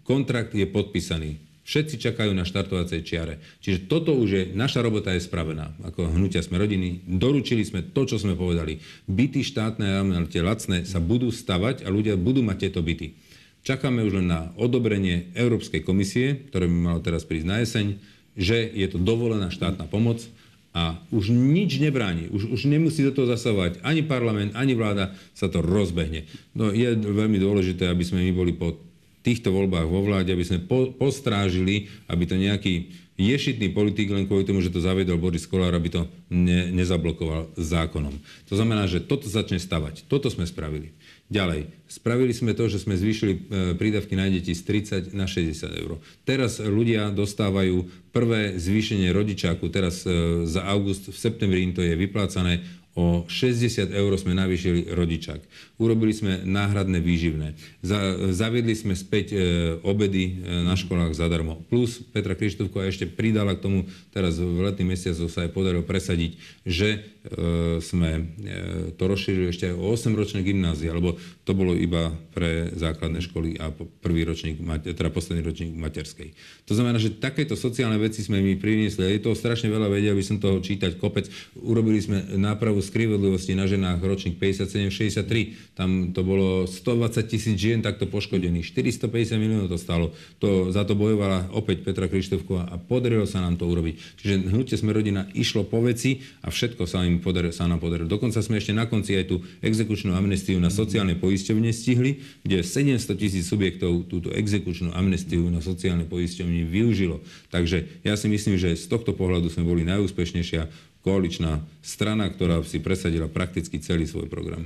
Kontrakt 0.00 0.56
je 0.56 0.64
podpísaný. 0.64 1.36
Všetci 1.60 2.02
čakajú 2.02 2.34
na 2.34 2.42
štartovacej 2.42 3.06
čiare. 3.06 3.38
Čiže 3.62 3.86
toto 3.86 4.16
už 4.16 4.28
je, 4.32 4.42
naša 4.58 4.82
robota 4.82 5.14
je 5.14 5.22
spravená. 5.22 5.70
Ako 5.86 6.10
hnutia 6.10 6.42
sme 6.42 6.58
rodiny, 6.58 7.06
doručili 7.06 7.62
sme 7.62 7.86
to, 7.86 8.08
čo 8.08 8.18
sme 8.18 8.34
povedali. 8.34 8.82
Byty 9.06 9.46
štátne, 9.46 10.02
tie 10.32 10.42
lacné, 10.42 10.82
sa 10.82 10.98
budú 10.98 11.30
stavať 11.30 11.86
a 11.86 11.92
ľudia 11.92 12.18
budú 12.18 12.42
mať 12.42 12.66
tieto 12.66 12.82
byty. 12.82 13.14
Čakáme 13.62 14.02
už 14.02 14.18
len 14.18 14.32
na 14.32 14.50
odobrenie 14.56 15.30
Európskej 15.36 15.84
komisie, 15.84 16.48
ktoré 16.48 16.66
by 16.66 16.74
malo 16.74 17.00
teraz 17.04 17.28
prísť 17.28 17.46
na 17.46 17.62
jeseň, 17.62 17.86
že 18.34 18.66
je 18.66 18.86
to 18.88 18.98
dovolená 18.98 19.52
štátna 19.52 19.84
pomoc 19.84 20.24
a 20.70 21.02
už 21.10 21.34
nič 21.34 21.82
nebráni, 21.82 22.30
už, 22.30 22.54
už 22.54 22.70
nemusí 22.70 23.02
do 23.02 23.10
toho 23.10 23.26
zasahovať 23.26 23.82
ani 23.82 24.06
parlament, 24.06 24.54
ani 24.54 24.78
vláda, 24.78 25.10
sa 25.34 25.50
to 25.50 25.58
rozbehne. 25.58 26.30
No 26.54 26.70
je 26.70 26.94
veľmi 26.94 27.42
dôležité, 27.42 27.90
aby 27.90 28.06
sme 28.06 28.22
my 28.22 28.32
boli 28.32 28.54
po 28.54 28.78
týchto 29.26 29.50
voľbách 29.50 29.90
vo 29.90 30.00
vláde, 30.06 30.30
aby 30.30 30.46
sme 30.46 30.62
po, 30.62 30.94
postrážili, 30.94 31.90
aby 32.06 32.24
to 32.24 32.38
nejaký 32.38 32.88
ješitný 33.20 33.68
politik 33.76 34.08
len 34.08 34.24
kvôli 34.24 34.48
tomu, 34.48 34.64
že 34.64 34.72
to 34.72 34.80
zaviedol 34.80 35.20
Boris 35.20 35.44
Kolár, 35.44 35.76
aby 35.76 35.92
to 35.92 36.08
ne, 36.32 36.72
nezablokoval 36.72 37.52
zákonom. 37.58 38.16
To 38.48 38.54
znamená, 38.56 38.88
že 38.88 39.04
toto 39.04 39.28
začne 39.28 39.60
stavať. 39.60 40.08
Toto 40.08 40.32
sme 40.32 40.48
spravili. 40.48 40.96
Ďalej, 41.30 41.70
spravili 41.86 42.34
sme 42.34 42.58
to, 42.58 42.66
že 42.66 42.82
sme 42.82 42.98
zvýšili 42.98 43.32
e, 43.32 43.40
prídavky 43.78 44.18
na 44.18 44.26
deti 44.26 44.50
z 44.50 44.66
30 45.14 45.14
na 45.14 45.30
60 45.30 45.62
eur. 45.78 46.02
Teraz 46.26 46.58
ľudia 46.58 47.06
dostávajú 47.14 47.86
prvé 48.10 48.58
zvýšenie 48.58 49.14
rodičáku, 49.14 49.70
teraz 49.70 50.02
e, 50.02 50.42
za 50.50 50.66
august, 50.66 51.06
v 51.06 51.14
septembri 51.14 51.62
im 51.62 51.70
to 51.70 51.86
je 51.86 51.94
vyplácané 51.94 52.66
O 52.98 53.22
60 53.30 53.94
eur 53.94 54.12
sme 54.18 54.34
navýšili 54.34 54.90
rodičák. 54.90 55.38
Urobili 55.78 56.10
sme 56.10 56.42
náhradné 56.42 56.98
výživné. 56.98 57.54
Za, 57.86 57.96
zaviedli 58.34 58.74
sme 58.74 58.98
späť 58.98 59.30
e, 59.30 59.38
obedy 59.86 60.42
e, 60.42 60.66
na 60.66 60.74
školách 60.74 61.14
zadarmo. 61.14 61.62
Plus 61.70 62.02
Petra 62.02 62.34
Krištofková 62.34 62.90
ešte 62.90 63.06
pridala 63.06 63.54
k 63.54 63.62
tomu, 63.62 63.78
teraz 64.10 64.42
v 64.42 64.66
letných 64.66 64.90
mesiacoch 64.98 65.30
sa 65.30 65.46
aj 65.46 65.54
podarilo 65.54 65.86
presadiť, 65.86 66.34
že 66.66 66.88
e, 66.90 66.98
sme 67.78 68.10
e, 68.10 68.22
to 68.98 69.06
rozšírili 69.06 69.54
ešte 69.54 69.70
aj 69.70 69.78
o 69.78 69.94
8-ročné 69.94 70.42
gymnázie, 70.42 70.90
lebo 70.90 71.14
to 71.46 71.54
bolo 71.54 71.78
iba 71.78 72.10
pre 72.34 72.74
základné 72.74 73.22
školy 73.22 73.54
a 73.62 73.70
prvý 74.02 74.26
ročník, 74.26 74.58
teda 74.82 75.14
posledný 75.14 75.46
ročník 75.46 75.78
materskej. 75.78 76.34
To 76.66 76.74
znamená, 76.74 76.98
že 76.98 77.14
takéto 77.14 77.54
sociálne 77.54 78.02
veci 78.02 78.26
sme 78.26 78.42
mi 78.42 78.58
priniesli. 78.58 79.06
Je 79.14 79.22
to 79.22 79.38
strašne 79.38 79.70
veľa 79.70 79.86
vedel, 79.86 80.18
aby 80.18 80.26
som 80.26 80.42
toho 80.42 80.58
čítať 80.58 80.98
kopec. 80.98 81.30
Urobili 81.54 82.02
sme 82.02 82.18
nápravu 82.34 82.79
skrivodlivosti 82.82 83.56
na 83.56 83.64
ženách 83.64 84.00
ročník 84.02 84.36
57-63. 84.36 85.78
Tam 85.78 86.10
to 86.10 86.20
bolo 86.26 86.66
120 86.66 87.24
tisíc 87.30 87.56
žien 87.56 87.80
takto 87.80 88.08
poškodených. 88.08 88.66
450 88.72 89.40
miliónov 89.40 89.68
to 89.70 89.78
stalo. 89.78 90.12
To, 90.42 90.72
za 90.74 90.84
to 90.84 90.98
bojovala 90.98 91.52
opäť 91.54 91.86
Petra 91.86 92.10
Krištofková 92.10 92.68
a 92.68 92.76
podarilo 92.76 93.24
sa 93.24 93.40
nám 93.40 93.56
to 93.56 93.68
urobiť. 93.68 94.20
Čiže 94.20 94.50
hnutie 94.50 94.76
sme 94.76 94.92
rodina 94.92 95.28
išlo 95.32 95.64
po 95.64 95.80
veci 95.84 96.20
a 96.44 96.52
všetko 96.52 96.84
sa, 96.84 97.06
im 97.06 97.22
podarilo, 97.22 97.54
sa 97.54 97.70
nám 97.70 97.78
podarilo. 97.80 98.10
Dokonca 98.10 98.42
sme 98.42 98.58
ešte 98.58 98.74
na 98.76 98.90
konci 98.90 99.16
aj 99.16 99.24
tú 99.30 99.44
exekučnú 99.60 100.12
amnestiu 100.12 100.58
na 100.58 100.68
sociálnej 100.68 101.16
poisťovne 101.16 101.70
stihli, 101.70 102.20
kde 102.42 102.64
700 102.64 103.14
tisíc 103.14 103.46
subjektov 103.46 104.10
túto 104.10 104.32
exekučnú 104.32 104.92
amnestiu 104.96 105.46
na 105.52 105.62
sociálnej 105.62 106.08
poisťovni 106.08 106.66
využilo. 106.66 107.22
Takže 107.54 108.02
ja 108.02 108.14
si 108.18 108.26
myslím, 108.26 108.56
že 108.56 108.74
z 108.74 108.86
tohto 108.88 109.12
pohľadu 109.12 109.52
sme 109.52 109.66
boli 109.66 109.82
najúspešnejšia 109.86 110.89
koaličná 111.00 111.64
strana, 111.80 112.28
ktorá 112.28 112.60
si 112.64 112.78
presadila 112.80 113.28
prakticky 113.28 113.80
celý 113.80 114.04
svoj 114.04 114.28
program. 114.28 114.64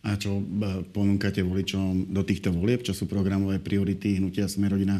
A 0.00 0.16
čo 0.16 0.40
e, 0.40 0.42
ponúkate 0.90 1.44
voličom 1.44 2.08
do 2.08 2.22
týchto 2.24 2.48
volieb? 2.50 2.80
Čo 2.80 2.96
sú 2.96 3.04
programové 3.04 3.60
priority 3.60 4.16
hnutia 4.16 4.48
Smerodina? 4.48 4.96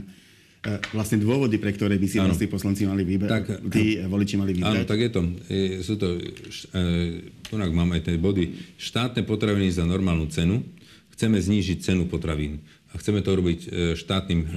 E, 0.61 0.77
vlastne 0.93 1.17
dôvody, 1.17 1.57
pre 1.57 1.73
ktoré 1.73 1.97
by 1.97 2.07
si 2.07 2.21
vlastne 2.21 2.53
poslanci 2.53 2.85
mali 2.85 3.09
vybrať, 3.09 3.31
tak, 3.33 3.45
tí 3.73 3.97
voliči 3.97 4.37
mali 4.37 4.53
vybrať? 4.53 4.85
Áno, 4.85 4.91
tak 4.91 5.01
je 5.01 5.11
to. 5.11 5.23
Sú 5.81 5.95
to, 5.97 6.21
e, 6.77 7.73
mám 7.73 7.97
aj 7.97 8.13
tie 8.13 8.21
body, 8.21 8.77
štátne 8.77 9.25
potraviny 9.25 9.73
za 9.73 9.89
normálnu 9.89 10.29
cenu. 10.29 10.61
Chceme 11.17 11.41
znížiť 11.41 11.81
cenu 11.81 12.05
potravín 12.05 12.61
a 12.91 12.95
chceme 12.99 13.23
to 13.23 13.39
robiť 13.39 13.61
e, 13.63 13.69
štátnym 13.95 14.41
e, 14.43 14.49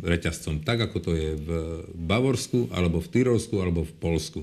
reťazcom, 0.00 0.64
tak 0.64 0.80
ako 0.88 0.96
to 1.04 1.12
je 1.12 1.30
v 1.36 1.48
Bavorsku, 1.92 2.72
alebo 2.72 3.04
v 3.04 3.08
Tyrolsku, 3.12 3.60
alebo 3.60 3.84
v 3.84 3.92
Polsku. 4.00 4.40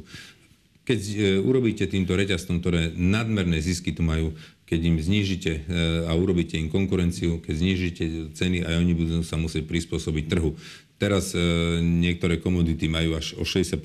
Keď 0.85 1.01
e, 1.01 1.17
urobíte 1.41 1.89
týmto 1.89 2.13
reťazcom, 2.13 2.61
ktoré 2.61 2.93
nadmerné 2.93 3.57
zisky 3.57 3.89
tu 3.89 4.05
majú, 4.05 4.37
keď 4.69 4.79
im 4.89 4.97
znížite 4.97 5.69
a 6.07 6.17
urobíte 6.17 6.57
im 6.57 6.71
konkurenciu, 6.71 7.37
keď 7.43 7.55
znížite 7.61 8.03
ceny, 8.33 8.65
aj 8.65 8.75
oni 8.81 8.93
budú 8.95 9.21
sa 9.21 9.37
musieť 9.37 9.69
prispôsobiť 9.69 10.25
trhu. 10.25 10.55
Teraz 10.97 11.35
niektoré 11.83 12.41
komodity 12.41 12.89
majú 12.89 13.13
až 13.13 13.37
o 13.37 13.45
60% 13.45 13.77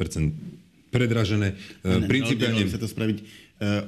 predražené. 0.88 1.60
Principiálne... 1.82 2.64
sa 2.72 2.80
to 2.80 2.88
spraviť 2.88 3.20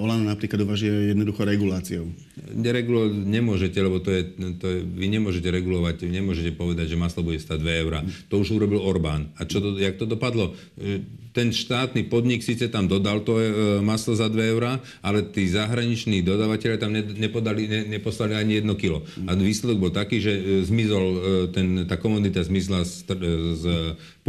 Olano 0.02 0.26
napríklad 0.26 0.66
uvažuje 0.66 1.14
jednoducho 1.14 1.46
reguláciou. 1.46 2.10
Neregulovať 2.50 3.22
nemôžete, 3.22 3.78
lebo 3.78 4.02
to 4.02 4.10
je, 4.10 4.22
to 4.58 4.66
je, 4.66 4.78
vy 4.82 5.06
nemôžete 5.06 5.46
regulovať, 5.46 6.10
nemôžete 6.10 6.58
povedať, 6.58 6.90
že 6.90 6.98
maslo 6.98 7.22
bude 7.22 7.38
stať 7.38 7.62
2 7.62 7.82
eurá. 7.86 8.02
To 8.34 8.42
už 8.42 8.58
urobil 8.58 8.82
Orbán. 8.82 9.30
A 9.38 9.46
čo 9.46 9.62
to, 9.62 9.78
jak 9.78 9.94
to 9.94 10.10
dopadlo? 10.10 10.58
Eh, 10.74 11.06
ten 11.30 11.54
štátny 11.54 12.10
podnik 12.10 12.42
síce 12.42 12.66
tam 12.66 12.90
dodal 12.90 13.22
to 13.22 13.38
e, 13.38 13.46
maslo 13.86 14.18
za 14.18 14.26
2 14.26 14.50
eurá, 14.50 14.82
ale 14.98 15.22
tí 15.22 15.46
zahraniční 15.46 16.26
dodávateľe 16.26 16.76
tam 16.78 16.90
ne, 16.90 17.06
nepodali, 17.06 17.70
ne, 17.70 17.80
neposlali 17.86 18.34
ani 18.34 18.58
jedno 18.58 18.74
kilo. 18.74 19.06
A 19.30 19.38
výsledok 19.38 19.78
bol 19.78 19.92
taký, 19.94 20.18
že 20.18 20.32
e, 20.34 20.42
zmizol, 20.66 21.04
e, 21.06 21.18
ten, 21.54 21.66
tá 21.86 21.94
komunita 21.94 22.42
zmizla 22.42 22.82
z, 22.82 23.06
z 23.54 23.64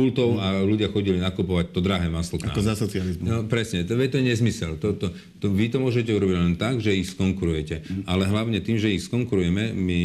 pultov 0.01 0.41
a 0.41 0.65
ľudia 0.65 0.89
chodili 0.89 1.21
nakupovať 1.21 1.77
to 1.77 1.79
drahé 1.85 2.09
maslo. 2.09 2.41
Ako 2.41 2.65
za 2.65 2.73
socializmu. 2.73 3.21
No 3.21 3.45
presne, 3.45 3.85
to, 3.85 3.93
to 3.93 4.17
je 4.17 4.25
nezmysel. 4.25 4.81
To, 4.81 4.97
to, 4.97 5.13
to, 5.37 5.45
vy 5.53 5.69
to 5.69 5.77
môžete 5.77 6.09
urobiť 6.09 6.37
len 6.41 6.57
tak, 6.57 6.81
že 6.81 6.97
ich 6.97 7.13
skonkurujete. 7.13 7.85
Ale 8.09 8.25
hlavne 8.25 8.57
tým, 8.65 8.81
že 8.81 8.89
ich 8.89 9.05
skonkurujeme, 9.05 9.77
my 9.77 10.01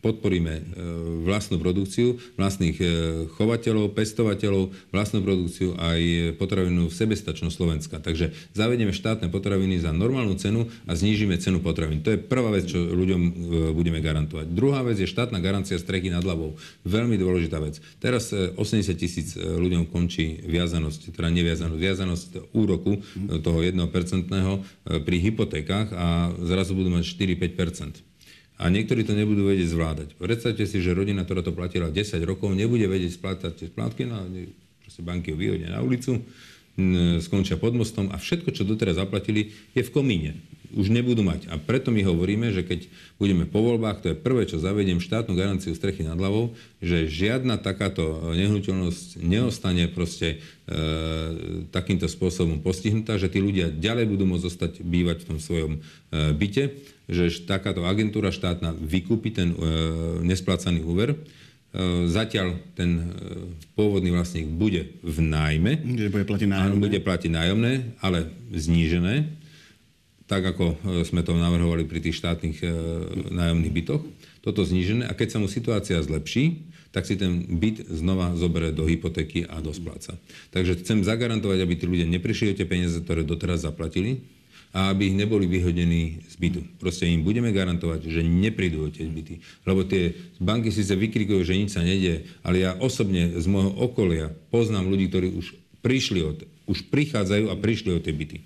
podporíme 0.00 0.54
e, 0.56 0.62
vlastnú 1.28 1.60
produkciu, 1.60 2.16
vlastných 2.40 2.76
e, 2.80 2.84
chovateľov, 3.36 3.92
pestovateľov, 3.92 4.72
vlastnú 4.90 5.20
produkciu 5.20 5.76
aj 5.76 6.34
potravinnú 6.40 6.88
sebestačnosť 6.88 7.54
Slovenska. 7.54 7.96
Takže 8.00 8.32
zavedieme 8.56 8.96
štátne 8.96 9.28
potraviny 9.28 9.76
za 9.80 9.92
normálnu 9.92 10.40
cenu 10.40 10.72
a 10.88 10.96
znížime 10.96 11.36
cenu 11.36 11.60
potravín. 11.60 12.00
To 12.00 12.16
je 12.16 12.18
prvá 12.18 12.48
vec, 12.48 12.66
čo 12.66 12.80
ľuďom 12.80 13.22
e, 13.22 13.30
budeme 13.76 14.00
garantovať. 14.00 14.48
Druhá 14.50 14.80
vec 14.82 14.96
je 14.96 15.08
štátna 15.08 15.38
garancia 15.38 15.76
strechy 15.76 16.08
nad 16.08 16.24
hlavou. 16.24 16.56
Veľmi 16.88 17.20
dôležitá 17.20 17.60
vec. 17.60 17.78
Teraz 18.00 18.32
80 18.32 18.56
tisíc 18.96 19.36
ľuďom 19.36 19.92
končí 19.92 20.40
viazanosť, 20.48 21.12
teda 21.12 21.28
neviazanosť, 21.28 21.80
viazanosť 21.80 22.28
úroku 22.56 23.04
toho 23.44 23.58
1% 23.60 23.84
pri 25.04 25.16
hypotékách 25.30 25.88
a 25.92 26.32
zrazu 26.40 26.72
budú 26.72 26.88
mať 26.88 27.04
4-5% 27.04 28.09
a 28.60 28.68
niektorí 28.68 29.08
to 29.08 29.16
nebudú 29.16 29.48
vedieť 29.48 29.72
zvládať. 29.72 30.08
Predstavte 30.20 30.68
si, 30.68 30.84
že 30.84 30.92
rodina, 30.92 31.24
ktorá 31.24 31.40
to 31.40 31.56
platila 31.56 31.88
10 31.88 32.20
rokov, 32.28 32.52
nebude 32.52 32.84
vedieť 32.84 33.16
splátať 33.16 33.52
tie 33.56 33.66
splátky, 33.72 34.04
no 34.04 34.28
proste 34.84 35.00
banky 35.00 35.32
ho 35.32 35.36
vyhodia 35.40 35.72
na 35.72 35.80
ulicu, 35.80 36.20
skončia 37.22 37.60
pod 37.60 37.76
mostom 37.76 38.08
a 38.12 38.16
všetko, 38.16 38.52
čo 38.52 38.68
doteraz 38.68 38.98
zaplatili, 38.98 39.52
je 39.76 39.82
v 39.84 39.90
komíne. 39.92 40.32
Už 40.70 40.86
nebudú 40.86 41.26
mať. 41.26 41.50
A 41.50 41.58
preto 41.58 41.90
my 41.90 41.98
hovoríme, 42.06 42.54
že 42.54 42.62
keď 42.62 42.86
budeme 43.18 43.42
po 43.42 43.58
voľbách, 43.58 44.06
to 44.06 44.06
je 44.14 44.22
prvé, 44.22 44.46
čo 44.46 44.62
zavediem 44.62 45.02
štátnu 45.02 45.34
garanciu 45.34 45.74
strechy 45.74 46.06
nad 46.06 46.14
hlavou, 46.14 46.54
že 46.78 47.10
žiadna 47.10 47.58
takáto 47.58 48.30
nehnuteľnosť 48.38 49.18
neostane 49.18 49.90
proste 49.90 50.38
e, 50.70 50.76
takýmto 51.74 52.06
spôsobom 52.06 52.62
postihnutá, 52.62 53.18
že 53.18 53.26
tí 53.26 53.42
ľudia 53.42 53.74
ďalej 53.74 54.14
budú 54.14 54.30
môcť 54.30 54.46
zostať 54.46 54.72
bývať 54.86 55.26
v 55.26 55.28
tom 55.34 55.38
svojom 55.42 55.72
e, 55.74 55.78
byte 56.38 56.70
že 57.10 57.42
takáto 57.42 57.82
agentúra 57.82 58.30
štátna 58.30 58.70
vykúpi 58.78 59.34
ten 59.34 59.50
e, 59.50 59.56
nesplácaný 60.22 60.86
úver. 60.86 61.18
E, 61.70 62.10
zatiaľ 62.10 62.58
ten 62.74 62.90
e, 62.98 63.02
pôvodný 63.78 64.10
vlastník 64.10 64.50
bude 64.50 64.90
v 65.06 65.18
nájme. 65.22 65.78
Bude 66.10 66.26
platiť 66.26 66.48
nájomné. 66.50 66.82
Bude 66.82 66.98
platiť 66.98 67.30
nájomné, 67.30 67.72
ale 68.02 68.26
znížené, 68.50 69.30
tak 70.26 70.42
ako 70.50 70.74
e, 70.74 71.06
sme 71.06 71.22
to 71.22 71.38
navrhovali 71.38 71.86
pri 71.86 72.02
tých 72.02 72.18
štátnych 72.18 72.58
nájomných 73.30 73.74
bytoch. 73.74 74.02
Toto 74.42 74.66
znížené 74.66 75.06
a 75.06 75.14
keď 75.14 75.28
sa 75.30 75.38
mu 75.38 75.46
situácia 75.46 76.02
zlepší, 76.02 76.66
tak 76.90 77.06
si 77.06 77.14
ten 77.14 77.46
byt 77.46 77.86
znova 77.86 78.34
zoberie 78.34 78.74
do 78.74 78.82
hypotéky 78.82 79.46
a 79.46 79.62
do 79.62 79.70
spláca. 79.70 80.18
Takže 80.50 80.82
chcem 80.82 81.06
zagarantovať, 81.06 81.62
aby 81.62 81.74
tí 81.78 81.86
ľudia 81.86 82.10
neprišli 82.10 82.50
o 82.50 82.58
tie 82.58 82.66
peniaze, 82.66 82.98
ktoré 82.98 83.22
doteraz 83.22 83.62
zaplatili, 83.62 84.26
a 84.70 84.94
aby 84.94 85.10
ich 85.10 85.18
neboli 85.18 85.50
vyhodení 85.50 86.22
z 86.30 86.34
bytu. 86.38 86.62
Proste 86.78 87.10
im 87.10 87.26
budeme 87.26 87.50
garantovať, 87.50 88.06
že 88.06 88.22
neprídu 88.22 88.86
o 88.86 88.88
tie 88.88 89.06
byty. 89.06 89.42
Lebo 89.66 89.82
tie 89.82 90.14
banky 90.38 90.70
síce 90.70 90.94
vykrikujú, 90.94 91.42
že 91.42 91.58
nič 91.58 91.74
sa 91.74 91.82
nedie, 91.82 92.30
ale 92.46 92.62
ja 92.62 92.78
osobne 92.78 93.34
z 93.34 93.46
môjho 93.50 93.74
okolia 93.74 94.30
poznám 94.54 94.86
ľudí, 94.86 95.10
ktorí 95.10 95.34
už 95.34 95.58
prišli 95.82 96.20
od, 96.22 96.38
už 96.70 96.86
prichádzajú 96.86 97.50
a 97.50 97.58
prišli 97.58 97.90
o 97.94 98.02
tie 98.02 98.14
byty. 98.14 98.38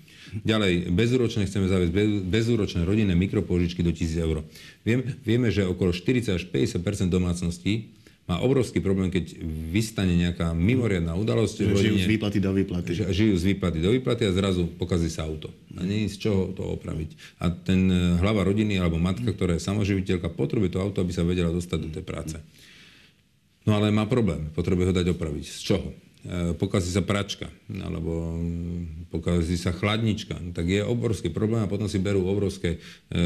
Ďalej, 0.43 0.91
bezúročné 0.91 1.47
chceme 1.47 1.69
zaviesť 1.69 1.93
bezúročné 2.27 2.81
rodinné 2.83 3.15
mikropožičky 3.15 3.85
do 3.85 3.95
1000 3.95 4.25
eur. 4.25 4.43
Viem, 4.83 5.15
vieme, 5.23 5.47
že 5.47 5.63
okolo 5.63 5.95
40 5.95 6.35
až 6.35 6.43
50% 6.49 7.07
domácností 7.07 7.94
má 8.25 8.41
obrovský 8.41 8.81
problém, 8.81 9.13
keď 9.13 9.37
vystane 9.69 10.17
nejaká 10.17 10.49
mimoriadná 10.57 11.13
udalosť. 11.13 11.61
Že 11.61 11.77
žijú 11.77 11.97
z 12.01 12.09
výplaty 12.09 12.39
do 12.41 12.51
výplaty. 12.57 12.89
Že 12.97 13.03
žijú 13.13 13.33
z 13.37 13.43
výplaty 13.53 13.77
do 13.85 13.93
výplaty 13.93 14.25
a 14.25 14.33
zrazu 14.33 14.65
pokazí 14.65 15.13
sa 15.13 15.29
auto. 15.29 15.53
A 15.77 15.85
nie 15.85 16.09
je 16.09 16.17
z 16.17 16.25
čoho 16.25 16.49
to 16.57 16.65
opraviť. 16.65 17.37
A 17.37 17.53
ten 17.53 17.85
e, 17.85 18.17
hlava 18.17 18.41
rodiny 18.41 18.81
alebo 18.81 18.97
matka, 18.97 19.29
ktorá 19.29 19.61
je 19.61 19.61
samoživiteľka, 19.61 20.33
potrebuje 20.33 20.73
to 20.73 20.81
auto, 20.81 21.05
aby 21.05 21.13
sa 21.13 21.21
vedela 21.21 21.53
dostať 21.53 21.79
do 21.85 21.89
tej 21.93 22.01
práce. 22.01 22.37
No 23.69 23.77
ale 23.77 23.93
má 23.93 24.09
problém. 24.09 24.49
Potrebuje 24.57 24.89
ho 24.89 24.97
dať 24.97 25.07
opraviť. 25.13 25.45
Z 25.45 25.61
čoho? 25.61 25.87
E, 26.25 26.57
pokazí 26.57 26.89
sa 26.89 27.05
pračka, 27.05 27.53
alebo 27.69 28.33
mm, 28.33 29.13
pokazí 29.13 29.61
sa 29.61 29.69
chladnička, 29.69 30.33
no 30.41 30.57
tak 30.57 30.65
je 30.65 30.81
obrovský 30.81 31.29
problém 31.29 31.61
a 31.61 31.69
potom 31.69 31.85
si 31.85 32.01
berú 32.01 32.25
obrovské 32.25 32.81
e, 33.13 33.19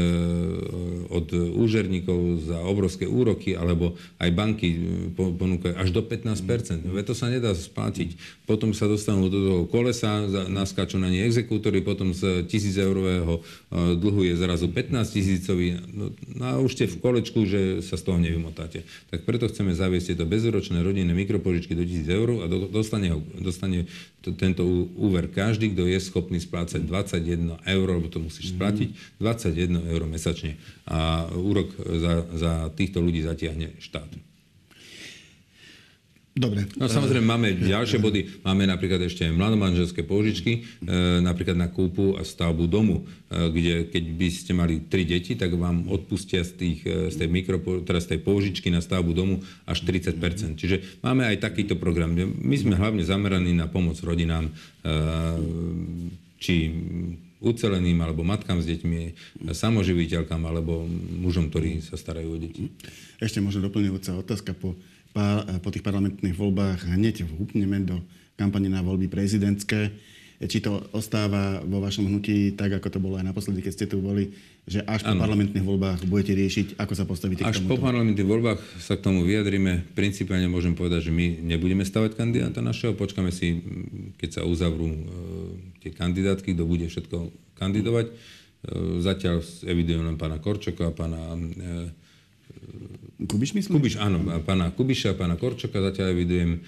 od 1.08 1.32
úžerníkov 1.32 2.44
za 2.44 2.60
obrovské 2.60 3.08
úroky, 3.08 3.56
alebo 3.56 3.96
aj 4.20 4.30
banky 4.36 4.68
e, 4.76 4.78
ponúkajú 5.16 5.80
až 5.80 5.96
do 5.96 6.04
15%. 6.04 6.84
No, 6.84 6.92
to 7.00 7.16
sa 7.16 7.32
nedá 7.32 7.56
splatiť. 7.56 8.20
Potom 8.44 8.76
sa 8.76 8.84
dostanú 8.84 9.32
do 9.32 9.40
toho 9.40 9.62
kolesa, 9.64 10.28
naskáču 10.52 11.00
na 11.00 11.08
nie 11.08 11.24
exekútory, 11.24 11.80
potom 11.80 12.12
z 12.12 12.44
tisíc 12.52 12.76
eurového 12.76 13.40
dlhu 13.72 14.28
je 14.28 14.34
zrazu 14.36 14.68
15 14.68 14.92
tisícový. 15.08 15.80
No, 15.88 16.12
no 16.36 16.42
a 16.44 16.52
už 16.60 16.76
ste 16.76 16.84
v 16.84 17.00
kolečku, 17.00 17.48
že 17.48 17.80
sa 17.80 17.96
z 17.96 18.12
toho 18.12 18.20
nevymotáte. 18.20 18.84
Tak 19.08 19.24
preto 19.24 19.48
chceme 19.48 19.72
zaviesť 19.72 20.12
tieto 20.12 20.28
bezročné 20.28 20.84
rodinné 20.84 21.16
mikropožičky 21.16 21.72
do 21.72 21.86
1000 21.86 22.18
eur 22.18 22.28
a 22.44 22.46
do, 22.50 22.68
do 22.68 22.89
dostane, 22.90 23.14
dostane 23.38 23.78
to, 24.20 24.34
tento 24.34 24.66
úver 24.98 25.30
každý, 25.30 25.70
kto 25.70 25.86
je 25.86 25.98
schopný 26.02 26.42
splácať 26.42 26.82
21 26.82 27.62
eur, 27.62 27.86
lebo 27.86 28.10
to 28.10 28.18
musíš 28.18 28.50
splatiť, 28.50 28.90
21 29.22 29.94
eur 29.94 30.02
mesačne. 30.10 30.58
A 30.90 31.30
úrok 31.38 31.70
za, 31.78 32.26
za 32.34 32.52
týchto 32.74 32.98
ľudí 32.98 33.22
zatiahne 33.22 33.78
štát. 33.78 34.29
Dobre. 36.40 36.64
No 36.80 36.88
samozrejme 36.88 37.26
máme 37.28 37.48
ďalšie 37.52 38.00
body. 38.00 38.40
Máme 38.40 38.64
napríklad 38.64 39.04
ešte 39.04 39.28
mladomanželské 39.28 40.00
pôžičky, 40.08 40.64
e, 40.80 41.20
napríklad 41.20 41.52
na 41.52 41.68
kúpu 41.68 42.16
a 42.16 42.24
stavbu 42.24 42.64
domu, 42.64 43.04
e, 43.04 43.52
kde 43.52 43.74
keď 43.92 44.04
by 44.16 44.28
ste 44.32 44.52
mali 44.56 44.80
tri 44.88 45.04
deti, 45.04 45.36
tak 45.36 45.52
vám 45.52 45.92
odpustia 45.92 46.40
z, 46.40 46.56
tých, 46.56 46.80
e, 46.88 47.12
z, 47.12 47.16
tej, 47.20 47.28
mikro, 47.28 47.60
teda 47.60 48.00
z 48.00 48.16
tej 48.16 48.20
pôžičky 48.24 48.72
na 48.72 48.80
stavbu 48.80 49.12
domu 49.12 49.44
až 49.68 49.84
30% 49.84 50.56
Čiže 50.56 51.04
máme 51.04 51.28
aj 51.28 51.44
takýto 51.44 51.76
program. 51.76 52.16
My 52.16 52.56
sme 52.56 52.72
hlavne 52.72 53.04
zameraní 53.04 53.52
na 53.52 53.68
pomoc 53.68 54.00
rodinám, 54.00 54.48
e, 54.48 54.52
či 56.40 56.72
uceleným, 57.40 58.00
alebo 58.00 58.24
matkám 58.24 58.64
s 58.64 58.68
deťmi, 58.68 59.00
samoživiteľkám, 59.52 60.40
alebo 60.40 60.88
mužom, 61.20 61.52
ktorí 61.52 61.84
sa 61.84 62.00
starajú 62.00 62.36
o 62.36 62.38
deti. 62.40 62.72
Ešte 63.20 63.44
možno 63.44 63.68
doplňujúca 63.68 64.16
otázka 64.20 64.52
po 64.56 64.76
po 65.60 65.68
tých 65.74 65.82
parlamentných 65.82 66.36
voľbách 66.38 66.86
hneď 66.86 67.26
vhupneme 67.26 67.82
do 67.82 67.98
kampane 68.40 68.72
na 68.72 68.80
voľby 68.80 69.10
prezidentské. 69.12 69.92
Či 70.40 70.64
to 70.64 70.88
ostáva 70.96 71.60
vo 71.68 71.84
vašom 71.84 72.08
hnutí 72.08 72.56
tak, 72.56 72.72
ako 72.72 72.88
to 72.88 72.96
bolo 72.96 73.20
aj 73.20 73.28
naposledy, 73.28 73.60
keď 73.60 73.72
ste 73.76 73.84
tu 73.84 74.00
boli, 74.00 74.32
že 74.64 74.80
až 74.88 75.04
po 75.04 75.12
ano. 75.12 75.20
parlamentných 75.20 75.60
voľbách 75.60 76.08
budete 76.08 76.32
riešiť, 76.32 76.66
ako 76.80 76.92
sa 76.96 77.04
postavíte 77.04 77.44
až 77.44 77.60
k 77.60 77.68
tomuto? 77.68 77.76
Až 77.76 77.76
po 77.76 77.84
parlamentných 77.84 78.24
voľbách 78.24 78.60
sa 78.80 78.96
k 78.96 79.04
tomu 79.04 79.28
vyjadrime. 79.28 79.84
Principiálne 79.92 80.48
môžem 80.48 80.72
povedať, 80.72 81.08
že 81.08 81.12
my 81.12 81.44
nebudeme 81.44 81.84
stavať 81.84 82.16
kandidáta 82.16 82.64
našeho. 82.64 82.96
Počkáme 82.96 83.28
si, 83.36 83.60
keď 84.16 84.40
sa 84.40 84.42
uzavrú 84.48 84.88
e, 84.88 85.00
tie 85.84 85.92
kandidátky, 85.92 86.56
kto 86.56 86.64
bude 86.64 86.88
všetko 86.88 87.16
kandidovať. 87.60 88.06
E, 88.08 88.12
zatiaľ 89.04 89.44
evidujem 89.68 90.08
len 90.08 90.16
pána 90.16 90.40
Korčoka 90.40 90.88
a 90.88 90.96
pána 90.96 91.36
e, 91.36 91.92
Kubiš 93.28 93.52
myslím? 93.52 93.80
Kubiš, 93.80 94.00
áno. 94.00 94.24
Pána 94.44 94.72
Kubiša, 94.72 95.16
pána 95.16 95.36
Korčoka 95.36 95.80
zatiaľ 95.80 96.16
evidujem. 96.16 96.64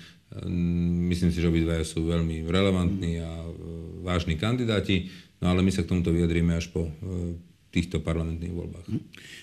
Myslím 1.08 1.32
si, 1.32 1.40
že 1.40 1.48
obidvaja 1.48 1.84
sú 1.84 2.08
veľmi 2.08 2.48
relevantní 2.48 3.20
a 3.20 3.28
e, 3.28 3.52
vážni 4.00 4.40
kandidáti, 4.40 5.12
no 5.44 5.52
ale 5.52 5.60
my 5.60 5.68
sa 5.68 5.84
k 5.84 5.92
tomuto 5.92 6.08
vyjadríme 6.08 6.56
až 6.56 6.72
po 6.72 6.88
e, 6.88 6.92
týchto 7.68 8.00
parlamentných 8.00 8.52
voľbách. 8.52 8.86
Hm. 8.88 9.02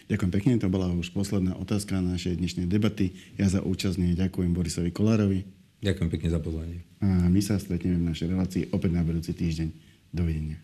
Ďakujem 0.09 0.31
pekne, 0.33 0.51
to 0.57 0.69
bola 0.69 0.89
už 0.89 1.13
posledná 1.13 1.53
otázka 1.57 2.01
našej 2.01 2.41
dnešnej 2.41 2.65
debaty. 2.65 3.13
Ja 3.37 3.49
za 3.49 3.61
účasť 3.61 4.01
ďakujem 4.17 4.49
Borisovi 4.53 4.89
Kolárovi. 4.89 5.45
Ďakujem 5.79 6.09
pekne 6.09 6.29
za 6.33 6.39
pozvanie. 6.41 6.77
A 6.99 7.31
my 7.31 7.39
sa 7.39 7.55
stretneme 7.61 8.01
v 8.01 8.09
našej 8.11 8.27
relácii 8.33 8.63
opäť 8.75 8.91
na 8.93 9.01
budúci 9.05 9.31
týždeň. 9.31 9.69
Dovidenia. 10.09 10.57